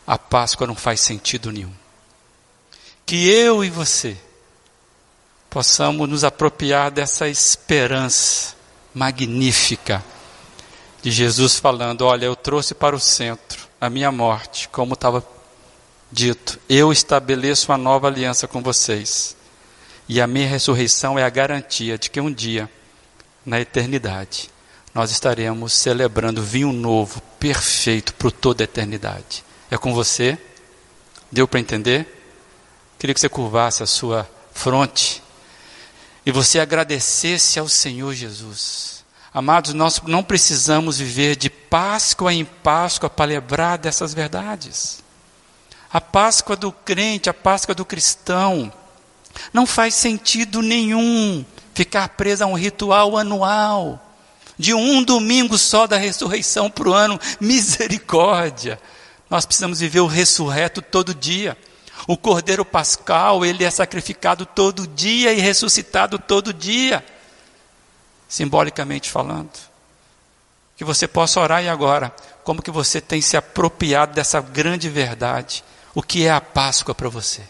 a 0.05 0.17
Páscoa 0.17 0.67
não 0.67 0.75
faz 0.75 1.01
sentido 1.01 1.51
nenhum. 1.51 1.73
Que 3.05 3.29
eu 3.29 3.63
e 3.63 3.69
você 3.69 4.17
possamos 5.49 6.07
nos 6.07 6.23
apropriar 6.23 6.91
dessa 6.91 7.27
esperança 7.27 8.55
magnífica 8.93 10.03
de 11.01 11.11
Jesus 11.11 11.57
falando: 11.57 12.01
Olha, 12.01 12.25
eu 12.25 12.35
trouxe 12.35 12.73
para 12.73 12.95
o 12.95 12.99
centro 12.99 13.67
a 13.79 13.89
minha 13.89 14.11
morte, 14.11 14.69
como 14.69 14.93
estava 14.93 15.25
dito, 16.11 16.59
eu 16.69 16.91
estabeleço 16.91 17.71
uma 17.71 17.77
nova 17.77 18.07
aliança 18.07 18.47
com 18.47 18.61
vocês. 18.61 19.35
E 20.07 20.19
a 20.19 20.27
minha 20.27 20.47
ressurreição 20.47 21.17
é 21.17 21.23
a 21.23 21.29
garantia 21.29 21.97
de 21.97 22.09
que 22.09 22.19
um 22.19 22.31
dia, 22.31 22.69
na 23.45 23.61
eternidade, 23.61 24.49
nós 24.93 25.09
estaremos 25.09 25.73
celebrando 25.73 26.43
vinho 26.43 26.73
novo, 26.73 27.21
perfeito 27.39 28.13
para 28.13 28.29
toda 28.29 28.63
a 28.63 28.65
eternidade. 28.65 29.43
É 29.72 29.78
com 29.78 29.93
você? 29.93 30.38
Deu 31.32 31.47
para 31.47 31.61
entender? 31.61 32.05
Queria 32.99 33.13
que 33.13 33.19
você 33.22 33.30
curvasse 33.30 33.82
a 33.82 33.86
sua 33.86 34.30
fronte 34.53 35.24
e 36.26 36.32
você 36.32 36.59
agradecesse 36.59 37.57
ao 37.57 37.69
Senhor 37.69 38.13
Jesus. 38.13 39.05
Amados, 39.34 39.74
nós 39.74 40.01
não 40.05 40.24
precisamos 40.24 40.99
viver 40.99 41.38
de 41.38 41.49
Páscoa 41.49 42.34
em 42.34 42.43
Páscoa 42.43 43.09
para 43.09 43.30
lembrar 43.30 43.78
dessas 43.78 44.13
verdades. 44.13 45.01
A 45.89 46.01
Páscoa 46.01 46.57
do 46.57 46.74
crente, 46.74 47.30
a 47.30 47.34
Páscoa 47.34 47.74
do 47.74 47.86
cristão, 47.86 48.72
não 49.53 49.65
faz 49.65 49.95
sentido 49.95 50.61
nenhum 50.61 51.45
ficar 51.74 52.09
preso 52.09 52.43
a 52.43 52.47
um 52.47 52.55
ritual 52.55 53.17
anual, 53.17 54.05
de 54.57 54.74
um 54.74 55.01
domingo 55.01 55.57
só 55.57 55.88
da 55.88 55.95
ressurreição 55.95 56.69
para 56.69 56.89
o 56.89 56.93
ano. 56.93 57.17
Misericórdia! 57.39 58.78
Nós 59.32 59.45
precisamos 59.45 59.79
viver 59.79 60.01
o 60.01 60.07
ressurreto 60.07 60.82
todo 60.82 61.15
dia. 61.15 61.57
O 62.05 62.17
cordeiro 62.17 62.65
pascal, 62.65 63.45
ele 63.45 63.63
é 63.63 63.71
sacrificado 63.71 64.45
todo 64.45 64.86
dia 64.86 65.32
e 65.32 65.39
ressuscitado 65.39 66.19
todo 66.19 66.53
dia. 66.53 67.01
Simbolicamente 68.27 69.09
falando. 69.09 69.51
Que 70.75 70.84
você 70.84 71.07
possa 71.07 71.39
orar 71.39 71.63
e 71.63 71.69
agora, 71.69 72.13
como 72.43 72.61
que 72.61 72.69
você 72.69 72.99
tem 72.99 73.21
se 73.21 73.38
apropriado 73.38 74.13
dessa 74.13 74.41
grande 74.41 74.89
verdade? 74.89 75.63
O 75.95 76.03
que 76.03 76.25
é 76.25 76.32
a 76.32 76.41
Páscoa 76.41 76.93
para 76.93 77.07
você? 77.07 77.41